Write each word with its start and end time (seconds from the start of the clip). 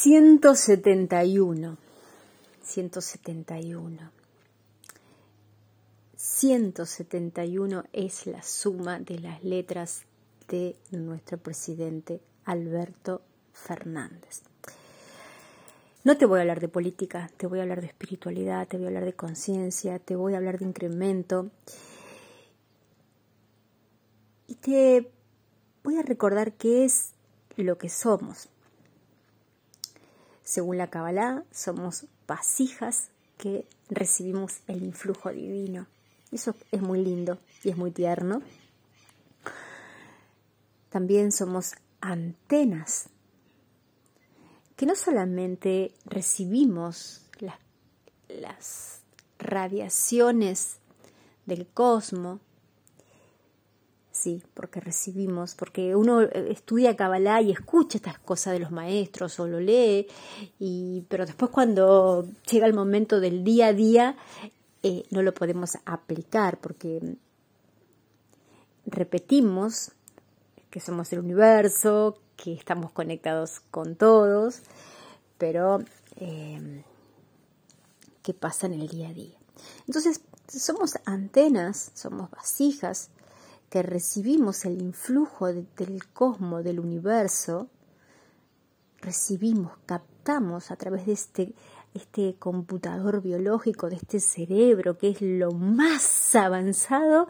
171. 0.00 1.76
171. 2.62 4.12
171 6.14 7.84
es 7.92 8.26
la 8.28 8.40
suma 8.44 9.00
de 9.00 9.18
las 9.18 9.42
letras 9.42 10.04
de 10.46 10.76
nuestro 10.92 11.38
presidente 11.38 12.20
Alberto 12.44 13.22
Fernández. 13.52 14.42
No 16.04 16.16
te 16.16 16.26
voy 16.26 16.38
a 16.38 16.42
hablar 16.42 16.60
de 16.60 16.68
política, 16.68 17.28
te 17.36 17.48
voy 17.48 17.58
a 17.58 17.62
hablar 17.62 17.80
de 17.80 17.88
espiritualidad, 17.88 18.68
te 18.68 18.76
voy 18.76 18.84
a 18.84 18.88
hablar 18.90 19.04
de 19.04 19.14
conciencia, 19.14 19.98
te 19.98 20.14
voy 20.14 20.34
a 20.34 20.36
hablar 20.36 20.60
de 20.60 20.66
incremento. 20.66 21.50
Y 24.46 24.54
te 24.54 25.10
voy 25.82 25.96
a 25.98 26.02
recordar 26.02 26.52
qué 26.52 26.84
es 26.84 27.14
lo 27.56 27.78
que 27.78 27.88
somos. 27.88 28.48
Según 30.48 30.78
la 30.78 30.86
Kabbalah, 30.86 31.44
somos 31.50 32.06
vasijas 32.26 33.10
que 33.36 33.66
recibimos 33.90 34.60
el 34.66 34.82
influjo 34.82 35.28
divino. 35.28 35.86
Eso 36.32 36.54
es 36.72 36.80
muy 36.80 37.04
lindo 37.04 37.38
y 37.62 37.68
es 37.68 37.76
muy 37.76 37.90
tierno. 37.90 38.40
También 40.88 41.32
somos 41.32 41.74
antenas 42.00 43.10
que 44.74 44.86
no 44.86 44.96
solamente 44.96 45.92
recibimos 46.06 47.26
las, 47.40 47.58
las 48.30 49.02
radiaciones 49.38 50.78
del 51.44 51.66
cosmos, 51.66 52.40
Sí, 54.20 54.42
porque 54.52 54.80
recibimos, 54.80 55.54
porque 55.54 55.94
uno 55.94 56.22
eh, 56.22 56.48
estudia 56.50 56.96
Kabbalah 56.96 57.40
y 57.40 57.52
escucha 57.52 57.98
estas 57.98 58.18
cosas 58.18 58.52
de 58.52 58.58
los 58.58 58.72
maestros 58.72 59.38
o 59.38 59.46
lo 59.46 59.60
lee, 59.60 60.08
y, 60.58 61.04
pero 61.08 61.24
después 61.24 61.52
cuando 61.52 62.26
llega 62.50 62.66
el 62.66 62.74
momento 62.74 63.20
del 63.20 63.44
día 63.44 63.68
a 63.68 63.72
día 63.72 64.16
eh, 64.82 65.04
no 65.10 65.22
lo 65.22 65.32
podemos 65.34 65.78
aplicar 65.84 66.58
porque 66.58 67.00
repetimos 68.86 69.92
que 70.68 70.80
somos 70.80 71.12
el 71.12 71.20
universo, 71.20 72.18
que 72.36 72.54
estamos 72.54 72.90
conectados 72.90 73.60
con 73.70 73.94
todos, 73.94 74.62
pero 75.38 75.78
eh, 76.16 76.82
¿qué 78.24 78.34
pasa 78.34 78.66
en 78.66 78.72
el 78.72 78.88
día 78.88 79.10
a 79.10 79.12
día? 79.12 79.38
Entonces, 79.86 80.22
somos 80.48 80.98
antenas, 81.04 81.92
somos 81.94 82.28
vasijas 82.32 83.10
que 83.70 83.82
recibimos 83.82 84.64
el 84.64 84.80
influjo 84.80 85.46
del 85.46 86.06
cosmos, 86.12 86.64
del 86.64 86.80
universo, 86.80 87.68
recibimos, 89.00 89.72
captamos 89.86 90.70
a 90.70 90.76
través 90.76 91.06
de 91.06 91.12
este, 91.12 91.54
este 91.94 92.36
computador 92.38 93.22
biológico, 93.22 93.90
de 93.90 93.96
este 93.96 94.20
cerebro, 94.20 94.96
que 94.96 95.10
es 95.10 95.22
lo 95.22 95.52
más 95.52 96.34
avanzado 96.34 97.28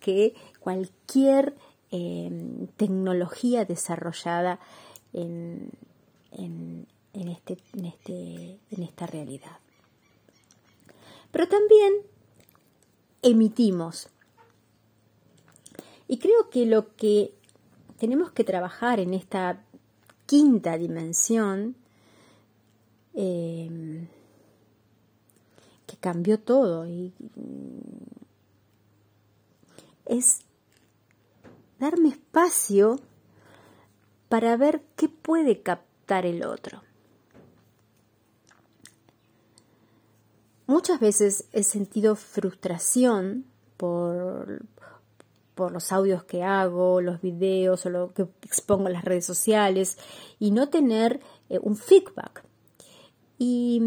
que 0.00 0.34
cualquier 0.60 1.56
em, 1.90 2.66
tecnología 2.76 3.64
desarrollada 3.64 4.58
en, 5.12 5.70
este, 6.32 7.56
en, 7.72 7.84
este, 7.84 8.58
en 8.70 8.82
esta 8.82 9.06
realidad. 9.06 9.58
Pero 11.30 11.48
también 11.48 11.92
emitimos 13.22 14.08
y 16.08 16.18
creo 16.18 16.48
que 16.50 16.64
lo 16.64 16.96
que 16.96 17.34
tenemos 17.98 18.32
que 18.32 18.42
trabajar 18.42 18.98
en 18.98 19.12
esta 19.12 19.62
quinta 20.26 20.78
dimensión, 20.78 21.76
eh, 23.14 24.08
que 25.86 25.96
cambió 25.98 26.40
todo, 26.40 26.86
y, 26.86 27.12
es 30.06 30.40
darme 31.78 32.08
espacio 32.08 32.98
para 34.28 34.56
ver 34.56 34.82
qué 34.96 35.08
puede 35.08 35.62
captar 35.62 36.24
el 36.24 36.44
otro. 36.44 36.82
Muchas 40.66 41.00
veces 41.00 41.48
he 41.52 41.62
sentido 41.62 42.14
frustración 42.16 43.46
por, 43.76 44.62
por 45.58 45.72
los 45.72 45.90
audios 45.90 46.22
que 46.22 46.44
hago, 46.44 47.00
los 47.00 47.20
videos 47.20 47.84
o 47.84 47.90
lo 47.90 48.14
que 48.14 48.28
expongo 48.42 48.86
en 48.86 48.92
las 48.92 49.04
redes 49.04 49.26
sociales 49.26 49.98
y 50.38 50.52
no 50.52 50.68
tener 50.68 51.18
eh, 51.48 51.58
un 51.60 51.76
feedback. 51.76 52.44
Y, 53.38 53.82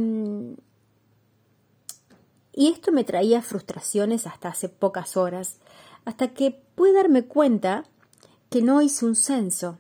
y 2.52 2.68
esto 2.68 2.92
me 2.92 3.06
traía 3.06 3.42
frustraciones 3.42 4.28
hasta 4.28 4.50
hace 4.50 4.68
pocas 4.68 5.16
horas, 5.16 5.60
hasta 6.04 6.34
que 6.34 6.52
pude 6.76 6.92
darme 6.92 7.24
cuenta 7.24 7.86
que 8.50 8.62
no 8.62 8.82
hice 8.82 9.06
un 9.06 9.16
censo 9.16 9.80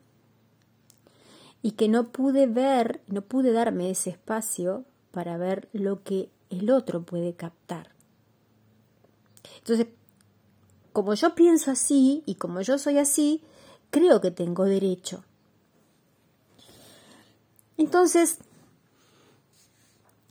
y 1.61 1.71
que 1.71 1.89
no 1.89 2.13
pude 2.13 2.47
ver, 2.47 3.01
no 3.07 3.21
pude 3.21 3.51
darme 3.51 3.89
ese 3.89 4.11
espacio 4.11 4.85
para 5.11 5.35
ver 5.35 5.67
lo 5.73 6.03
que 6.03 6.29
el 6.49 6.71
otro 6.71 7.03
puede 7.03 7.33
captar. 7.33 7.89
Entonces, 9.57 9.87
como 10.93 11.13
yo 11.13 11.35
pienso 11.35 11.71
así 11.71 12.23
y 12.25 12.35
como 12.35 12.61
yo 12.61 12.77
soy 12.77 12.97
así, 12.97 13.41
creo 13.89 14.21
que 14.21 14.31
tengo 14.31 14.65
derecho. 14.65 15.23
Entonces, 17.77 18.37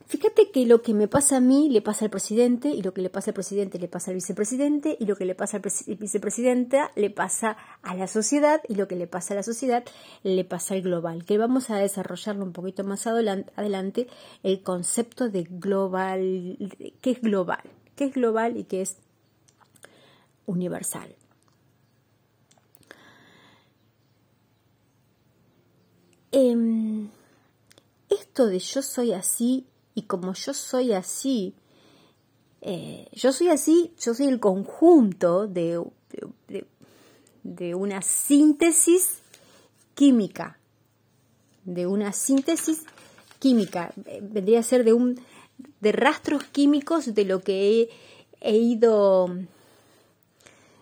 fíjate 0.07 0.51
que 0.51 0.67
lo 0.67 0.83
que 0.83 0.95
me 0.95 1.09
pasa 1.09 1.39
a 1.39 1.41
mí 1.41 1.69
le 1.69 1.83
pasa 1.83 2.05
al 2.05 2.11
presidente 2.11 2.69
y 2.69 2.83
lo 2.83 2.95
que 2.95 3.01
le 3.01 3.11
pasa 3.11 3.31
al 3.31 3.35
presidente 3.35 3.79
le 3.79 3.89
pasa 3.89 4.11
al 4.11 4.17
vicepresidente 4.17 4.97
y 5.01 5.07
lo 5.07 5.17
que 5.17 5.25
le 5.25 5.35
pasa 5.35 5.57
al 5.57 5.97
vicepresidenta 5.99 6.93
le 6.95 7.11
pasa 7.11 7.57
a 7.83 7.95
la 7.95 8.07
sociedad 8.07 8.61
y 8.69 8.75
lo 8.75 8.87
que 8.87 8.97
le 8.97 9.07
pasa 9.07 9.35
a 9.35 9.39
la 9.39 9.43
sociedad 9.43 9.85
le 10.23 10.45
pasa 10.45 10.75
al 10.75 10.83
global, 10.83 11.25
que 11.25 11.39
vamos 11.39 11.71
a 11.71 11.77
desarrollarlo 11.77 12.45
un 12.45 12.53
poquito 12.53 12.85
más 12.85 13.07
adelante, 13.07 14.07
el 14.43 14.63
concepto 14.63 15.29
de 15.29 15.43
global, 15.45 16.57
qué 17.01 17.11
es 17.11 17.21
global, 17.21 17.63
qué 17.97 18.05
es 18.05 18.15
global 18.15 18.57
y 18.57 18.65
qué 18.65 18.83
es 18.83 18.97
universal. 20.51 21.15
Em, 26.33 27.09
esto 28.09 28.47
de 28.47 28.59
yo 28.59 28.83
soy 28.83 29.13
así 29.13 29.67
y 29.95 30.03
como 30.03 30.35
yo 30.35 30.55
soy 30.55 30.93
así, 30.93 31.55
eh, 32.61 33.09
yo 33.13 33.33
soy 33.33 33.49
así, 33.49 33.93
yo 33.99 34.15
soy 34.15 34.27
el 34.27 34.39
conjunto 34.39 35.47
de, 35.47 35.83
de, 37.43 37.75
una 37.75 38.03
síntesis 38.03 39.23
química, 39.95 40.59
de 41.65 41.87
una 41.87 42.13
síntesis 42.13 42.85
química, 43.39 43.93
eh, 44.07 44.21
vendría 44.23 44.61
a 44.61 44.63
ser 44.63 44.85
de 44.85 44.93
un 44.93 45.21
de 45.81 45.93
rastros 45.93 46.45
químicos 46.45 47.15
de 47.15 47.25
lo 47.25 47.41
que 47.41 47.89
he 48.41 48.57
ido 48.57 49.29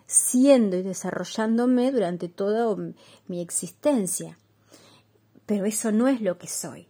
siendo 0.09 0.75
y 0.75 0.81
desarrollándome 0.81 1.91
durante 1.91 2.29
toda 2.29 2.75
mi 3.27 3.41
existencia. 3.41 4.39
Pero 5.45 5.65
eso 5.65 5.91
no 5.91 6.07
es 6.07 6.19
lo 6.19 6.39
que 6.39 6.47
soy. 6.47 6.87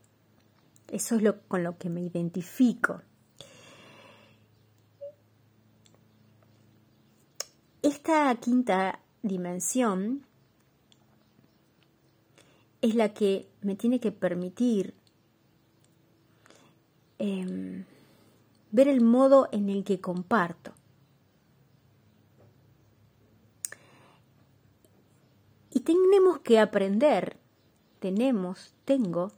Eso 0.88 1.18
es 1.18 1.22
lo 1.22 1.42
con 1.42 1.62
lo 1.62 1.78
que 1.78 1.90
me 1.90 2.00
identifico. 2.00 3.02
Esta 7.82 8.34
quinta 8.36 9.02
dimensión 9.22 10.26
es 12.82 12.96
la 12.96 13.14
que 13.14 13.50
me 13.62 13.76
tiene 13.76 14.00
que 14.00 14.14
permitir 14.14 14.94
em, 17.18 17.84
ver 18.72 18.88
el 18.88 19.02
modo 19.02 19.50
en 19.52 19.70
el 19.70 19.84
que 19.84 20.00
comparto. 20.00 20.79
Tenemos 25.90 26.42
que 26.42 26.60
aprender, 26.60 27.38
tenemos, 28.00 28.76
tengo 28.86 29.32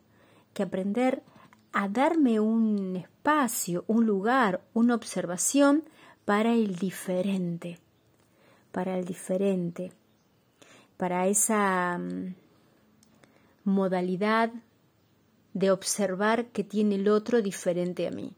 que 0.54 0.64
aprender 0.64 1.24
a 1.72 1.88
darme 1.88 2.42
un 2.42 2.98
espacio, 2.98 3.86
un 3.88 4.06
lugar, 4.06 4.60
una 4.74 4.96
observación 4.96 5.86
para 6.26 6.54
el 6.54 6.76
diferente, 6.76 7.80
para 8.74 9.00
el 9.00 9.06
diferente, 9.06 9.94
para 10.98 11.26
esa 11.28 11.98
mm, 11.98 12.36
modalidad 13.64 14.52
de 15.54 15.72
observar 15.72 16.48
que 16.48 16.66
tiene 16.66 16.96
el 16.96 17.08
otro 17.08 17.42
diferente 17.42 18.10
a 18.10 18.12
mí. 18.12 18.34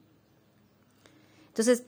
Entonces, 1.48 1.82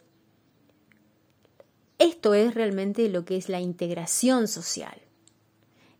esto 2.00 2.34
es 2.34 2.52
realmente 2.52 3.08
lo 3.10 3.24
que 3.24 3.36
es 3.36 3.48
la 3.48 3.60
integración 3.60 4.48
social. 4.48 5.05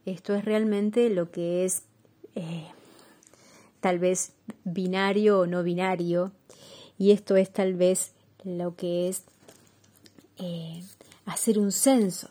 Esto 0.07 0.35
es 0.35 0.45
realmente 0.45 1.11
lo 1.11 1.33
que 1.33 1.65
es 1.65 1.83
eh, 2.37 2.69
tal 3.81 3.99
vez 3.99 4.33
binario 4.65 5.41
o 5.41 5.47
no 5.47 5.65
binario, 5.65 6.31
y 6.97 7.11
esto 7.11 7.35
es 7.37 7.53
tal 7.53 7.75
vez 7.75 8.13
lo 8.45 8.77
que 8.77 9.09
es 9.09 9.25
eh, 10.39 10.83
hacer 11.25 11.59
un 11.59 11.73
censo, 11.73 12.31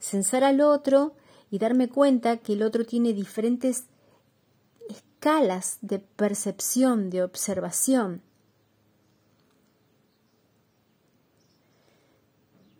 censar 0.00 0.44
al 0.44 0.62
otro 0.62 1.14
y 1.50 1.58
darme 1.58 1.88
cuenta 1.88 2.38
que 2.38 2.54
el 2.54 2.62
otro 2.62 2.86
tiene 2.86 3.12
diferentes 3.12 3.84
escalas 4.88 5.76
de 5.82 5.98
percepción, 5.98 7.10
de 7.10 7.22
observación. 7.22 8.22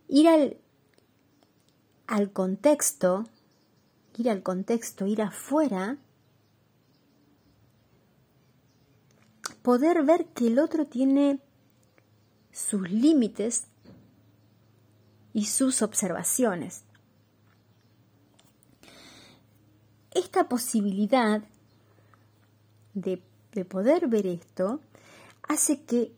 Ir 0.08 0.28
al, 0.28 0.56
al 2.06 2.32
contexto, 2.32 3.26
ir 4.16 4.30
al 4.30 4.42
contexto, 4.42 5.06
ir 5.06 5.22
afuera, 5.22 5.98
poder 9.62 10.02
ver 10.04 10.26
que 10.26 10.46
el 10.46 10.58
otro 10.58 10.86
tiene 10.86 11.40
sus 12.52 12.90
límites 12.90 13.64
y 15.32 15.46
sus 15.46 15.82
observaciones. 15.82 16.84
Esta 20.12 20.48
posibilidad 20.48 21.42
de, 22.94 23.20
poder 23.68 24.08
ver 24.08 24.26
esto 24.26 24.80
hace 25.48 25.82
que 25.82 26.12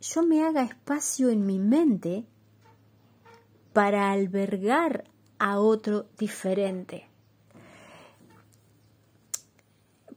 yo 0.00 0.22
me 0.22 0.44
haga 0.44 0.62
espacio 0.62 1.30
en 1.30 1.46
mi 1.46 1.58
mente 1.58 2.24
para 3.72 4.10
albergar 4.10 5.04
a 5.38 5.58
otro 5.58 6.06
diferente. 6.18 7.11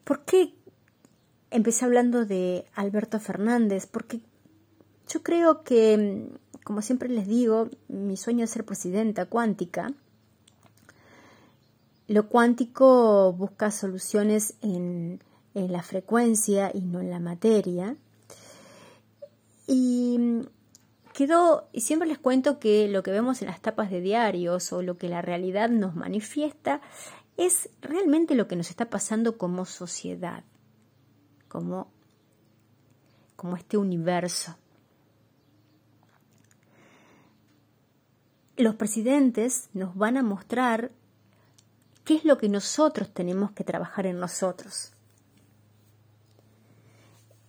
¿Por 0.05 0.23
qué 0.23 0.53
empecé 1.49 1.83
hablando 1.83 2.25
de 2.25 2.65
Alberto 2.75 3.19
Fernández? 3.19 3.87
Porque 3.87 4.21
yo 5.09 5.23
creo 5.23 5.63
que, 5.63 6.29
como 6.63 6.83
siempre 6.83 7.09
les 7.09 7.27
digo, 7.27 7.69
mi 7.87 8.15
sueño 8.15 8.45
es 8.45 8.51
ser 8.51 8.65
presidenta 8.65 9.25
cuántica. 9.25 9.91
Lo 12.07 12.29
cuántico 12.29 13.33
busca 13.33 13.71
soluciones 13.71 14.53
en, 14.61 15.23
en 15.55 15.71
la 15.71 15.81
frecuencia 15.81 16.69
y 16.71 16.81
no 16.81 17.01
en 17.01 17.09
la 17.09 17.19
materia. 17.19 17.95
Y 19.65 20.41
quedó, 21.13 21.67
y 21.71 21.81
siempre 21.81 22.07
les 22.07 22.19
cuento 22.19 22.59
que 22.59 22.87
lo 22.87 23.01
que 23.01 23.09
vemos 23.09 23.41
en 23.41 23.47
las 23.47 23.59
tapas 23.59 23.89
de 23.89 24.01
diarios 24.01 24.71
o 24.71 24.83
lo 24.83 24.99
que 24.99 25.09
la 25.09 25.23
realidad 25.23 25.69
nos 25.69 25.95
manifiesta 25.95 26.81
es 27.37 27.69
realmente 27.81 28.35
lo 28.35 28.47
que 28.47 28.55
nos 28.55 28.69
está 28.69 28.89
pasando 28.89 29.37
como 29.37 29.65
sociedad, 29.65 30.43
como, 31.47 31.91
como 33.35 33.57
este 33.57 33.77
universo. 33.77 34.57
Los 38.57 38.75
presidentes 38.75 39.69
nos 39.73 39.95
van 39.95 40.15
a 40.15 40.23
mostrar 40.23 40.91
qué 42.05 42.15
es 42.15 42.23
lo 42.23 42.37
que 42.37 42.47
nosotros 42.47 43.13
tenemos 43.13 43.51
que 43.51 43.65
trabajar 43.65 44.05
en 44.05 44.19
nosotros. 44.19 44.93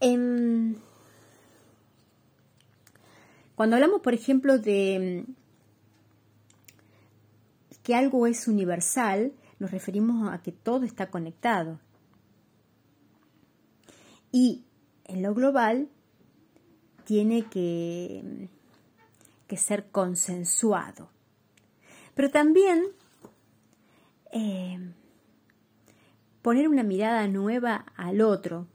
Em, 0.00 0.74
cuando 3.54 3.76
hablamos, 3.76 4.00
por 4.00 4.14
ejemplo, 4.14 4.58
de 4.58 5.24
que 7.84 7.94
algo 7.94 8.26
es 8.26 8.48
universal, 8.48 9.32
nos 9.58 9.70
referimos 9.70 10.32
a 10.32 10.42
que 10.42 10.52
todo 10.52 10.84
está 10.84 11.10
conectado. 11.10 11.78
Y 14.32 14.64
en 15.04 15.22
lo 15.22 15.34
global 15.34 15.88
tiene 17.04 17.44
que, 17.44 18.48
que 19.46 19.56
ser 19.56 19.86
consensuado. 19.90 21.08
Pero 22.14 22.30
también 22.30 22.84
em, 24.32 24.94
poner 26.42 26.68
una 26.68 26.82
mirada 26.82 27.26
nueva 27.28 27.86
al 27.96 28.20
otro, 28.20 28.66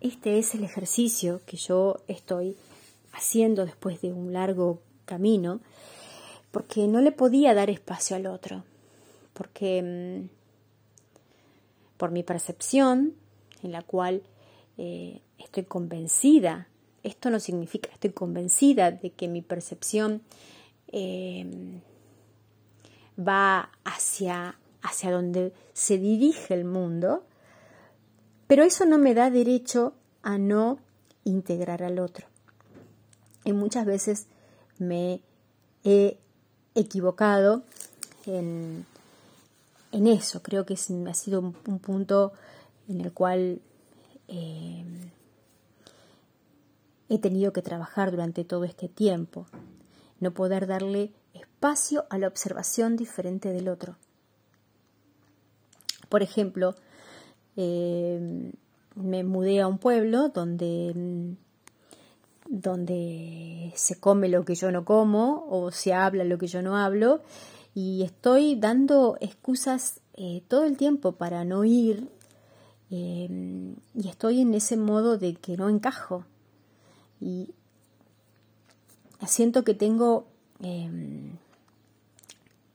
este 0.00 0.38
es 0.38 0.54
el 0.54 0.64
ejercicio 0.64 1.40
que 1.46 1.56
yo 1.56 1.96
estoy 2.08 2.56
haciendo 3.12 3.64
después 3.64 4.00
de 4.00 4.12
un 4.12 4.32
largo 4.32 4.82
camino, 5.04 5.60
porque 6.50 6.86
no 6.86 7.00
le 7.00 7.12
podía 7.12 7.54
dar 7.54 7.70
espacio 7.70 8.16
al 8.16 8.26
otro, 8.26 8.64
porque 9.34 9.82
mm, 9.82 10.30
por 11.96 12.10
mi 12.10 12.22
percepción, 12.22 13.14
en 13.62 13.72
la 13.72 13.82
cual 13.82 14.22
eh, 14.78 15.20
estoy 15.38 15.64
convencida, 15.64 16.68
esto 17.02 17.30
no 17.30 17.38
significa, 17.38 17.90
estoy 17.92 18.10
convencida 18.10 18.90
de 18.90 19.10
que 19.10 19.28
mi 19.28 19.42
percepción 19.42 20.22
em, 20.88 21.80
va 23.18 23.70
hacia, 23.84 24.58
hacia 24.82 25.12
donde 25.12 25.52
se 25.74 25.98
dirige 25.98 26.54
el 26.54 26.64
mundo, 26.64 27.24
pero 28.46 28.62
eso 28.62 28.86
no 28.86 28.98
me 28.98 29.14
da 29.14 29.30
derecho 29.30 29.94
a 30.22 30.38
no 30.38 30.78
integrar 31.24 31.82
al 31.82 31.98
otro. 31.98 32.26
Y 33.44 33.52
muchas 33.52 33.84
veces 33.84 34.26
me 34.78 35.20
he 35.84 36.18
equivocado 36.74 37.62
en, 38.26 38.86
eso. 39.94 40.42
Creo 40.42 40.66
que 40.66 40.74
ha 40.74 41.14
sido 41.14 41.40
un, 41.40 41.78
punto 41.78 42.32
en 42.88 43.00
el 43.00 43.12
cual 43.12 43.60
eh, 44.28 44.84
he 47.08 47.18
tenido 47.18 47.52
que 47.52 47.62
trabajar 47.62 48.10
durante 48.10 48.44
todo 48.44 48.64
este 48.64 48.88
tiempo. 48.88 49.46
No 50.20 50.32
poder 50.32 50.66
darle 50.66 51.12
espacio 51.32 52.06
a 52.10 52.18
la 52.18 52.28
observación 52.28 52.96
diferente 52.96 53.52
del 53.52 53.68
otro. 53.68 53.96
Por 56.08 56.22
ejemplo, 56.22 56.74
eh, 57.56 58.52
me 58.94 59.24
mudé 59.24 59.60
a 59.60 59.66
un 59.66 59.78
pueblo 59.78 60.28
donde, 60.28 61.36
donde 62.46 63.72
se 63.74 63.98
come 63.98 64.28
lo 64.28 64.44
que 64.44 64.54
yo 64.54 64.70
no 64.70 64.84
como 64.84 65.46
o 65.48 65.70
se 65.70 65.92
habla 65.94 66.24
lo 66.24 66.38
que 66.38 66.46
yo 66.46 66.62
no 66.62 66.76
hablo 66.76 67.22
y 67.74 68.02
estoy 68.02 68.56
dando 68.56 69.16
excusas 69.20 70.00
eh, 70.14 70.42
todo 70.48 70.64
el 70.64 70.76
tiempo 70.76 71.12
para 71.12 71.44
no 71.44 71.64
ir 71.64 72.08
eh, 72.90 73.74
y 73.94 74.08
estoy 74.08 74.40
en 74.40 74.54
ese 74.54 74.76
modo 74.76 75.18
de 75.18 75.34
que 75.34 75.56
no 75.56 75.68
encajo 75.68 76.24
y 77.20 77.54
siento 79.26 79.64
que 79.64 79.74
tengo 79.74 80.26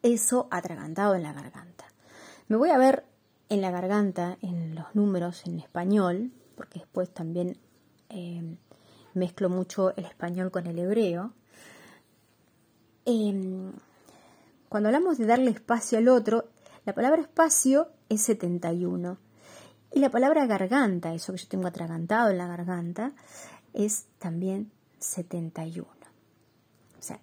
eso 0.01 0.47
atragantado 0.51 1.15
en 1.15 1.23
la 1.23 1.33
garganta. 1.33 1.85
Me 2.47 2.57
voy 2.57 2.69
a 2.69 2.77
ver 2.77 3.05
en 3.49 3.61
la 3.61 3.71
garganta, 3.71 4.37
en 4.41 4.75
los 4.75 4.93
números 4.95 5.45
en 5.45 5.59
español, 5.59 6.31
porque 6.55 6.79
después 6.79 7.09
también 7.09 7.57
eh, 8.09 8.57
mezclo 9.13 9.49
mucho 9.49 9.95
el 9.95 10.05
español 10.05 10.51
con 10.51 10.67
el 10.67 10.79
hebreo. 10.79 11.33
Cuando 14.69 14.89
hablamos 14.89 15.17
de 15.17 15.25
darle 15.25 15.51
espacio 15.51 15.97
al 15.97 16.07
otro, 16.07 16.49
la 16.85 16.93
palabra 16.93 17.21
espacio 17.21 17.89
es 18.07 18.21
71. 18.21 19.17
Y 19.91 19.99
la 19.99 20.11
palabra 20.11 20.45
garganta, 20.45 21.13
eso 21.13 21.33
que 21.33 21.39
yo 21.39 21.47
tengo 21.47 21.67
atragantado 21.67 22.29
en 22.29 22.37
la 22.37 22.47
garganta, 22.47 23.13
es 23.73 24.05
también 24.19 24.71
71. 24.99 25.87
O 26.99 27.01
sea, 27.01 27.19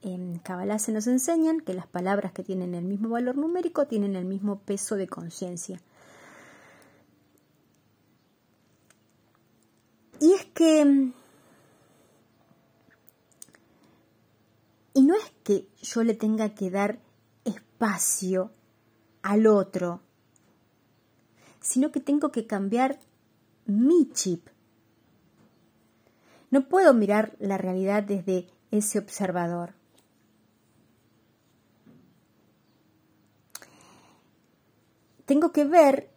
en 0.00 0.38
Kabbalah 0.38 0.78
se 0.78 0.92
nos 0.92 1.06
enseñan 1.06 1.60
que 1.60 1.74
las 1.74 1.86
palabras 1.86 2.32
que 2.32 2.42
tienen 2.42 2.74
el 2.74 2.84
mismo 2.84 3.10
valor 3.10 3.36
numérico 3.36 3.86
tienen 3.86 4.16
el 4.16 4.24
mismo 4.24 4.60
peso 4.60 4.96
de 4.96 5.08
conciencia. 5.08 5.82
Y 10.20 10.32
es 10.32 10.46
que... 10.46 11.12
Y 14.94 15.02
no 15.02 15.14
es 15.14 15.35
que 15.46 15.68
yo 15.80 16.02
le 16.02 16.14
tenga 16.14 16.56
que 16.56 16.70
dar 16.70 16.98
espacio 17.44 18.50
al 19.22 19.46
otro, 19.46 20.00
sino 21.60 21.92
que 21.92 22.00
tengo 22.00 22.32
que 22.32 22.48
cambiar 22.48 22.98
mi 23.64 24.10
chip. 24.12 24.48
No 26.50 26.68
puedo 26.68 26.94
mirar 26.94 27.36
la 27.38 27.58
realidad 27.58 28.02
desde 28.02 28.48
ese 28.72 28.98
observador. 28.98 29.74
tengo 35.26 35.52
que 35.52 35.64
ver 35.64 36.08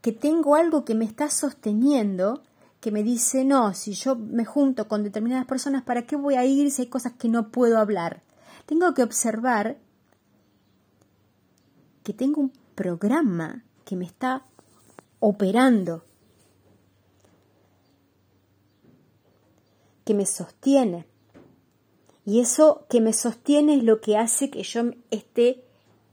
que 0.00 0.12
tengo 0.12 0.56
algo 0.56 0.84
que 0.84 0.94
me 0.94 1.04
está 1.04 1.30
sosteniendo, 1.30 2.42
que 2.80 2.90
me 2.90 3.02
dice, 3.02 3.44
no, 3.44 3.72
si 3.74 3.92
yo 3.92 4.16
me 4.16 4.44
junto 4.44 4.88
con 4.88 5.04
determinadas 5.04 5.46
personas, 5.46 5.82
¿para 5.82 6.06
qué 6.06 6.16
voy 6.16 6.34
a 6.34 6.44
ir 6.44 6.70
si 6.70 6.82
hay 6.82 6.88
cosas 6.88 7.12
que 7.12 7.28
no 7.28 7.50
puedo 7.50 7.78
hablar? 7.78 8.22
Tengo 8.66 8.94
que 8.94 9.02
observar 9.02 9.78
que 12.02 12.12
tengo 12.12 12.40
un 12.40 12.52
programa 12.74 13.64
que 13.84 13.96
me 13.96 14.04
está 14.04 14.42
operando, 15.20 16.04
que 20.04 20.14
me 20.14 20.26
sostiene. 20.26 21.06
Y 22.26 22.40
eso 22.40 22.86
que 22.88 23.00
me 23.00 23.12
sostiene 23.12 23.76
es 23.76 23.84
lo 23.84 24.00
que 24.00 24.16
hace 24.16 24.50
que 24.50 24.62
yo 24.62 24.90
esté 25.10 25.64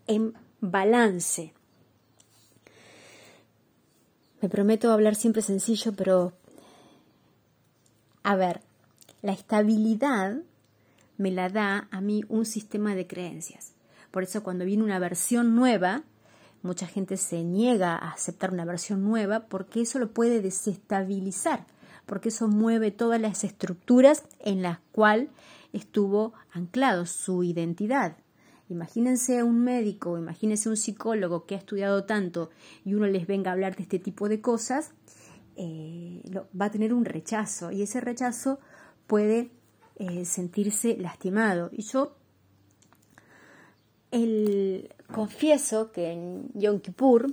en 0.07 0.33
balance. 0.59 1.53
Me 4.41 4.49
prometo 4.49 4.91
hablar 4.91 5.15
siempre 5.15 5.41
sencillo, 5.41 5.93
pero 5.93 6.33
a 8.23 8.35
ver, 8.35 8.61
la 9.21 9.33
estabilidad 9.33 10.41
me 11.21 11.29
la 11.29 11.49
da 11.49 11.87
a 11.91 12.01
mí 12.01 12.23
un 12.29 12.45
sistema 12.45 12.95
de 12.95 13.05
creencias. 13.05 13.73
Por 14.09 14.23
eso 14.23 14.41
cuando 14.41 14.65
viene 14.65 14.83
una 14.83 14.97
versión 14.97 15.55
nueva, 15.55 16.03
mucha 16.63 16.87
gente 16.87 17.15
se 17.15 17.43
niega 17.43 17.95
a 17.95 18.11
aceptar 18.11 18.51
una 18.51 18.65
versión 18.65 19.03
nueva 19.03 19.45
porque 19.47 19.81
eso 19.81 19.99
lo 19.99 20.11
puede 20.11 20.41
desestabilizar, 20.41 21.67
porque 22.07 22.29
eso 22.29 22.47
mueve 22.47 22.89
todas 22.89 23.21
las 23.21 23.43
estructuras 23.43 24.23
en 24.39 24.63
las 24.63 24.79
cuales 24.91 25.29
estuvo 25.73 26.33
anclado 26.53 27.05
su 27.05 27.43
identidad. 27.43 28.17
Imagínense 28.67 29.43
un 29.43 29.63
médico, 29.63 30.17
imagínense 30.17 30.69
un 30.69 30.77
psicólogo 30.77 31.45
que 31.45 31.53
ha 31.53 31.59
estudiado 31.59 32.05
tanto 32.05 32.49
y 32.83 32.95
uno 32.95 33.05
les 33.05 33.27
venga 33.27 33.51
a 33.51 33.53
hablar 33.53 33.75
de 33.75 33.83
este 33.83 33.99
tipo 33.99 34.27
de 34.27 34.41
cosas, 34.41 34.91
eh, 35.55 36.23
va 36.59 36.65
a 36.65 36.71
tener 36.71 36.93
un 36.93 37.05
rechazo 37.05 37.71
y 37.71 37.83
ese 37.83 38.01
rechazo 38.01 38.59
puede 39.05 39.51
eh, 40.01 40.25
sentirse 40.25 40.97
lastimado. 40.97 41.69
Y 41.71 41.83
yo 41.83 42.15
el, 44.09 44.89
confieso 45.13 45.91
que 45.91 46.11
en 46.11 46.49
Yom 46.55 46.79
Kippur, 46.79 47.31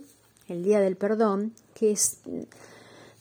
el 0.49 0.63
día 0.63 0.79
del 0.79 0.97
perdón, 0.97 1.55
que 1.73 1.93
es 1.93 2.21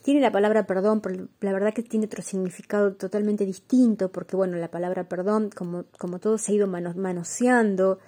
tiene 0.03 0.19
la 0.19 0.33
palabra 0.33 0.65
perdón, 0.65 0.99
pero 0.99 1.29
la 1.39 1.53
verdad 1.53 1.73
que 1.73 1.81
tiene 1.81 2.07
otro 2.07 2.21
significado 2.21 2.93
totalmente 2.93 3.45
distinto, 3.45 4.09
porque 4.09 4.35
bueno, 4.35 4.57
la 4.57 4.69
palabra 4.69 5.07
perdón, 5.07 5.49
como, 5.49 5.85
como 5.97 6.19
todo 6.19 6.37
se 6.37 6.51
ha 6.51 6.55
ido 6.55 6.67
manoseando, 6.67 7.99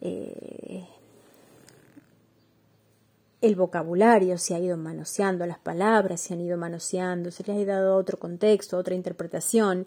eh, 0.00 0.88
el 3.40 3.54
vocabulario 3.54 4.38
se 4.38 4.54
ha 4.54 4.58
ido 4.58 4.76
manoseando, 4.76 5.46
las 5.46 5.58
palabras 5.58 6.20
se 6.20 6.34
han 6.34 6.40
ido 6.40 6.56
manoseando, 6.56 7.30
se 7.30 7.44
les 7.44 7.68
ha 7.68 7.72
dado 7.72 7.96
otro 7.96 8.18
contexto, 8.18 8.76
otra 8.76 8.94
interpretación, 8.94 9.86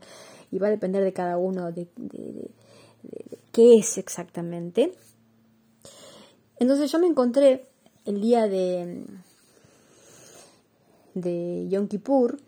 y 0.54 0.60
va 0.60 0.68
a 0.68 0.70
depender 0.70 1.04
de 1.04 1.14
cada 1.14 1.38
uno 1.38 1.72
de, 1.72 1.88
qué 3.52 3.78
es 3.80 3.98
exactamente. 3.98 4.94
Entonces 6.60 6.92
yo 6.92 7.00
me 7.00 7.08
encontré 7.08 7.70
el 8.06 8.22
día 8.22 8.48
de 8.48 9.04
de 11.16 11.68
Yom 11.70 11.88
Kippur 11.88 12.40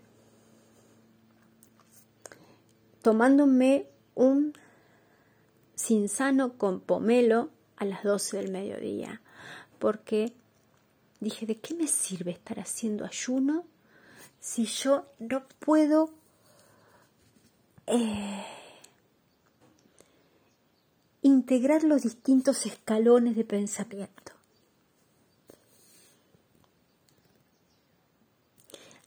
tomándome 3.02 3.88
un 4.14 4.54
sinsano 5.74 6.58
con 6.60 6.80
pomelo 6.80 7.50
a 7.76 7.86
las 7.86 8.04
12 8.04 8.38
del 8.38 8.52
mediodía, 8.52 9.22
porque 9.80 10.32
dije, 11.20 11.48
¿de 11.48 11.58
qué 11.58 11.74
me 11.74 11.88
sirve 11.88 12.32
estar 12.32 12.60
haciendo 12.60 13.04
ayuno 13.04 13.66
si 14.40 14.66
yo 14.66 15.08
no 15.18 15.48
puedo 15.60 16.12
eh, 17.88 18.46
integrar 21.22 21.84
los 21.84 22.04
distintos 22.04 22.66
escalones 22.66 23.36
de 23.36 23.46
pensamiento? 23.46 24.36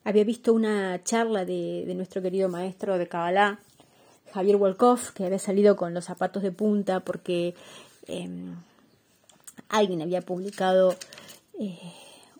había 0.08 0.24
visto 0.24 0.54
una 0.54 1.04
charla 1.04 1.44
de, 1.44 1.84
nuestro 1.94 2.22
querido 2.22 2.48
maestro 2.48 2.96
de 2.96 3.06
Kabbalah, 3.06 3.60
Javier 4.32 4.56
Wolkoff, 4.56 5.10
que 5.10 5.26
había 5.26 5.38
salido 5.38 5.76
con 5.76 5.92
los 5.92 6.06
zapatos 6.06 6.42
de 6.42 6.50
punta 6.50 7.00
porque 7.00 7.54
em, 8.06 8.56
alguien 9.68 10.00
había 10.00 10.22
publicado 10.22 10.96
eh, 11.60 11.78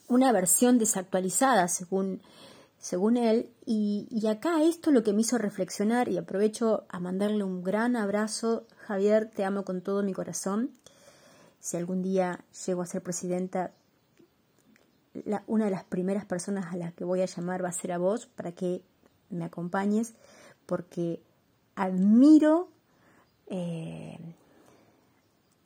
una 0.08 0.32
versión 0.32 0.78
desactualizada 0.78 1.68
según, 1.68 2.22
según 2.78 3.16
él. 3.16 3.50
Y, 3.66 4.06
y, 4.10 4.26
acá 4.26 4.62
esto 4.62 4.90
lo 4.90 5.02
que 5.02 5.12
me 5.12 5.22
hizo 5.22 5.38
reflexionar 5.38 6.08
y 6.08 6.18
aprovecho 6.18 6.84
a 6.88 7.00
mandarle 7.00 7.44
un 7.44 7.62
gran 7.62 7.96
abrazo. 7.96 8.66
Javier, 8.86 9.30
te 9.30 9.44
amo 9.44 9.64
con 9.64 9.80
todo 9.82 10.02
mi 10.02 10.12
corazón. 10.12 10.70
Si 11.60 11.76
algún 11.76 12.02
día 12.02 12.44
llego 12.66 12.82
a 12.82 12.86
ser 12.86 13.02
presidenta, 13.02 13.72
una 15.46 15.64
de 15.64 15.70
las 15.70 15.84
primeras 15.84 16.24
personas 16.24 16.72
a 16.72 16.76
las 16.76 16.94
que 16.94 17.04
voy 17.04 17.20
a 17.20 17.26
llamar 17.26 17.64
va 17.64 17.68
a 17.68 17.72
ser 17.72 17.92
a 17.92 17.98
vos 17.98 18.26
para 18.26 18.52
que 18.52 18.82
me 19.30 19.44
acompañes, 19.44 20.14
porque 20.66 21.20
admiro, 21.74 22.68
eh, 23.48 24.18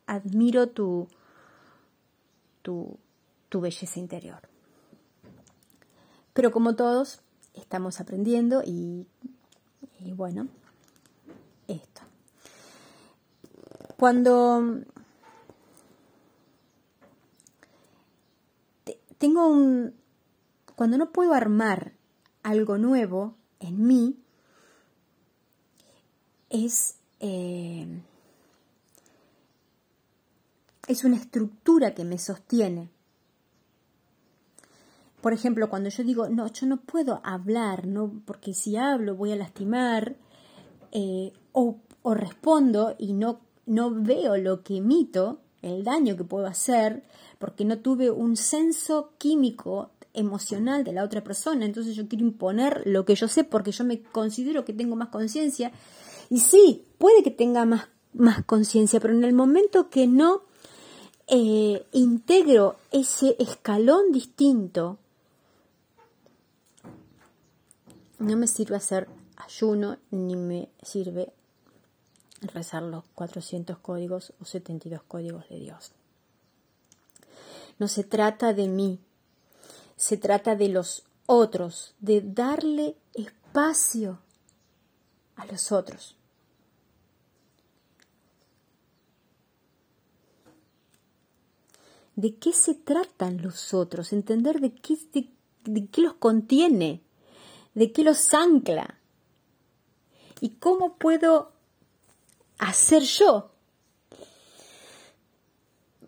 admiro 0.07 0.69
tu, 0.69 1.09
tu, 2.63 2.99
tu 3.49 3.61
belleza 3.61 4.01
interior. 4.01 4.52
Pero 6.33 6.51
como 6.51 6.75
todos, 6.77 7.21
estamos 7.55 8.01
aprendiendo 8.01 8.63
y, 8.65 9.07
bueno, 10.15 10.49
esto. 11.69 12.03
Cuando 13.97 14.83
tengo 19.19 19.47
un... 19.47 19.95
Cuando 20.75 20.99
no 20.99 21.13
puedo 21.13 21.35
armar 21.35 21.93
algo 22.43 22.79
nuevo 22.79 23.37
en 23.61 23.87
mí, 23.87 24.17
es... 26.51 26.97
Eh, 27.21 27.87
es 30.89 31.05
una 31.05 31.17
estructura 31.17 31.95
que 31.95 32.05
me 32.05 32.19
sostiene. 32.19 32.91
Por 35.23 35.33
ejemplo, 35.33 35.71
cuando 35.71 35.89
yo 35.89 36.03
digo, 36.03 36.29
no, 36.29 36.49
yo 36.53 36.67
no 36.67 36.79
puedo 36.79 37.21
hablar, 37.23 37.87
no, 37.87 38.13
porque 38.27 38.53
si 38.53 38.77
hablo 38.77 39.15
voy 39.15 39.31
a 39.31 39.37
lastimar, 39.37 40.17
eh, 40.91 41.33
o, 41.53 41.79
respondo 42.05 42.97
y 42.99 43.13
no, 43.13 43.41
no 43.65 43.93
veo 43.93 44.37
lo 44.37 44.65
que 44.65 44.79
emito, 44.79 45.39
el 45.63 45.85
daño 45.85 46.17
que 46.17 46.25
puedo 46.25 46.47
hacer, 46.47 47.05
porque 47.39 47.65
no 47.65 47.79
tuve 47.79 48.11
un 48.11 48.37
censo 48.37 49.13
químico 49.19 49.91
emocional 50.13 50.83
de 50.83 50.93
la 50.93 51.05
otra 51.05 51.23
persona, 51.23 51.65
entonces 51.65 51.95
yo 51.95 52.09
quiero 52.09 52.25
imponer 52.25 52.83
lo 52.85 53.05
que 53.05 53.15
yo 53.15 53.29
sé 53.29 53.45
porque 53.45 53.71
yo 53.71 53.85
me 53.85 54.03
considero 54.03 54.65
que 54.65 54.73
tengo 54.73 54.97
más 54.97 55.09
conciencia. 55.09 55.71
Y 56.31 56.41
sí, 56.41 56.85
puede 56.99 57.23
que 57.23 57.31
tenga 57.31 57.65
más, 57.65 57.89
más 58.13 58.45
conciencia, 58.45 58.99
pero 58.99 59.15
en 59.15 59.23
el 59.23 59.35
momento 59.35 59.89
que 59.89 60.09
no 60.09 60.43
eh, 61.29 61.87
integro 61.93 62.75
ese 62.91 63.37
escalón 63.39 64.11
distinto, 64.11 64.99
no 68.23 68.37
me 68.37 68.47
sirve 68.47 68.77
hacer 68.77 69.09
ayuno 69.37 69.99
ni 70.11 70.37
me 70.37 70.69
sirve 70.83 71.33
rezar 72.41 72.83
los 72.83 73.05
400 73.15 73.79
códigos 73.79 74.33
o 74.41 74.45
72 74.45 75.03
códigos 75.03 75.49
de 75.49 75.59
Dios. 75.59 75.93
No 77.79 77.89
se 77.89 78.05
trata 78.05 78.53
de 78.53 78.69
mí, 78.69 79.01
se 79.97 80.17
trata 80.17 80.55
de 80.55 80.69
los 80.69 81.05
otros, 81.27 81.95
de 81.99 82.21
darle 82.21 82.97
espacio 83.15 84.21
a 85.37 85.47
los 85.47 85.73
otros. 85.73 86.17
¿De 92.15 92.37
qué 92.37 92.53
se 92.53 92.75
tratan 92.75 93.43
los 93.43 93.73
otros? 93.73 94.13
Entender 94.13 94.61
de 94.61 94.75
qué, 94.75 94.99
de 95.65 95.87
qué 95.87 96.01
los 96.03 96.15
contiene, 96.15 97.01
de 97.75 97.93
qué 97.93 98.05
los 98.05 98.35
ancla 98.35 98.99
y 100.41 100.51
cómo 100.51 100.97
puedo 100.97 101.53
hacer 102.59 103.03
yo 103.03 103.51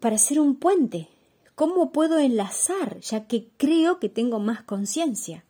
para 0.01 0.19
ser 0.19 0.41
un 0.41 0.57
puente? 0.57 1.09
¿Cómo 1.55 1.93
puedo 1.93 2.19
enlazar 2.19 2.99
ya 3.01 3.27
que 3.27 3.49
creo 3.57 4.01
que 4.01 4.09
tengo 4.09 4.41
más 4.41 4.63
conciencia? 4.63 5.45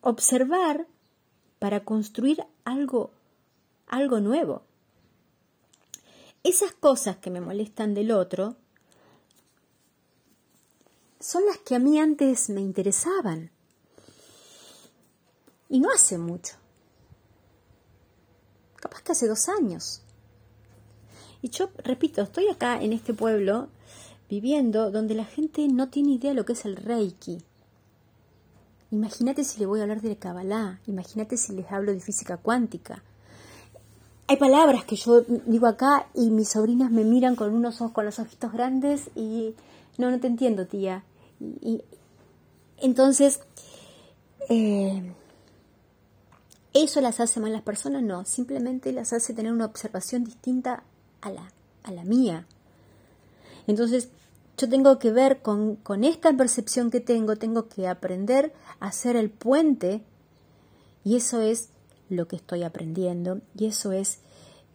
Observar 0.00 0.86
para 1.58 1.84
construir 1.84 2.44
algo, 2.64 3.10
algo 3.86 4.20
nuevo. 4.20 4.62
Esas 6.44 6.72
cosas 6.72 7.18
que 7.18 7.30
me 7.30 7.40
molestan 7.40 7.94
del 7.94 8.10
otro 8.10 8.56
son 11.22 11.46
las 11.46 11.56
que 11.58 11.74
a 11.74 11.78
mí 11.78 11.98
antes 11.98 12.50
me 12.50 12.60
interesaban. 12.60 13.50
Y 15.68 15.80
no 15.80 15.90
hace 15.90 16.18
mucho 16.18 16.56
capaz 18.82 19.02
que 19.02 19.12
hace 19.12 19.28
dos 19.28 19.48
años. 19.48 20.02
Y 21.40 21.50
yo, 21.50 21.70
repito, 21.84 22.22
estoy 22.22 22.48
acá 22.48 22.82
en 22.82 22.92
este 22.92 23.14
pueblo 23.14 23.68
viviendo 24.28 24.90
donde 24.90 25.14
la 25.14 25.24
gente 25.24 25.66
no 25.68 25.88
tiene 25.88 26.12
idea 26.12 26.30
de 26.32 26.36
lo 26.36 26.44
que 26.44 26.54
es 26.54 26.64
el 26.64 26.76
Reiki. 26.76 27.38
Imagínate 28.90 29.44
si 29.44 29.60
le 29.60 29.66
voy 29.66 29.80
a 29.80 29.84
hablar 29.84 30.02
de 30.02 30.16
Kabbalah, 30.16 30.80
imagínate 30.86 31.36
si 31.36 31.52
les 31.54 31.70
hablo 31.70 31.92
de 31.92 32.00
física 32.00 32.36
cuántica. 32.36 33.02
Hay 34.26 34.36
palabras 34.36 34.84
que 34.84 34.96
yo 34.96 35.22
digo 35.46 35.66
acá 35.66 36.06
y 36.14 36.30
mis 36.30 36.50
sobrinas 36.50 36.90
me 36.90 37.04
miran 37.04 37.36
con 37.36 37.54
unos 37.54 37.80
ojos, 37.80 37.92
con 37.92 38.04
los 38.04 38.18
ojitos 38.18 38.52
grandes 38.52 39.10
y 39.14 39.54
no, 39.96 40.10
no 40.10 40.20
te 40.20 40.26
entiendo, 40.26 40.66
tía. 40.66 41.04
Y, 41.60 41.82
entonces, 42.78 43.40
eh, 44.48 45.12
¿eso 46.74 47.00
las 47.00 47.20
hace 47.20 47.40
mal 47.40 47.52
las 47.52 47.62
personas? 47.62 48.02
No, 48.02 48.24
simplemente 48.24 48.92
las 48.92 49.12
hace 49.12 49.34
tener 49.34 49.52
una 49.52 49.66
observación 49.66 50.24
distinta 50.24 50.82
a 51.20 51.30
la, 51.30 51.52
a 51.84 51.92
la 51.92 52.04
mía. 52.04 52.46
Entonces, 53.66 54.08
yo 54.58 54.68
tengo 54.68 54.98
que 54.98 55.12
ver 55.12 55.42
con, 55.42 55.78
esta 56.04 56.32
percepción 56.36 56.90
que 56.90 57.00
tengo, 57.00 57.36
tengo 57.36 57.68
que 57.68 57.88
aprender 57.88 58.52
a 58.80 58.88
hacer 58.88 59.16
el 59.16 59.30
puente 59.30 60.02
y 61.04 61.16
eso 61.16 61.40
es 61.40 61.70
lo 62.08 62.28
que 62.28 62.36
estoy 62.36 62.62
aprendiendo 62.62 63.40
y 63.56 63.66
eso 63.66 63.92
es 63.92 64.20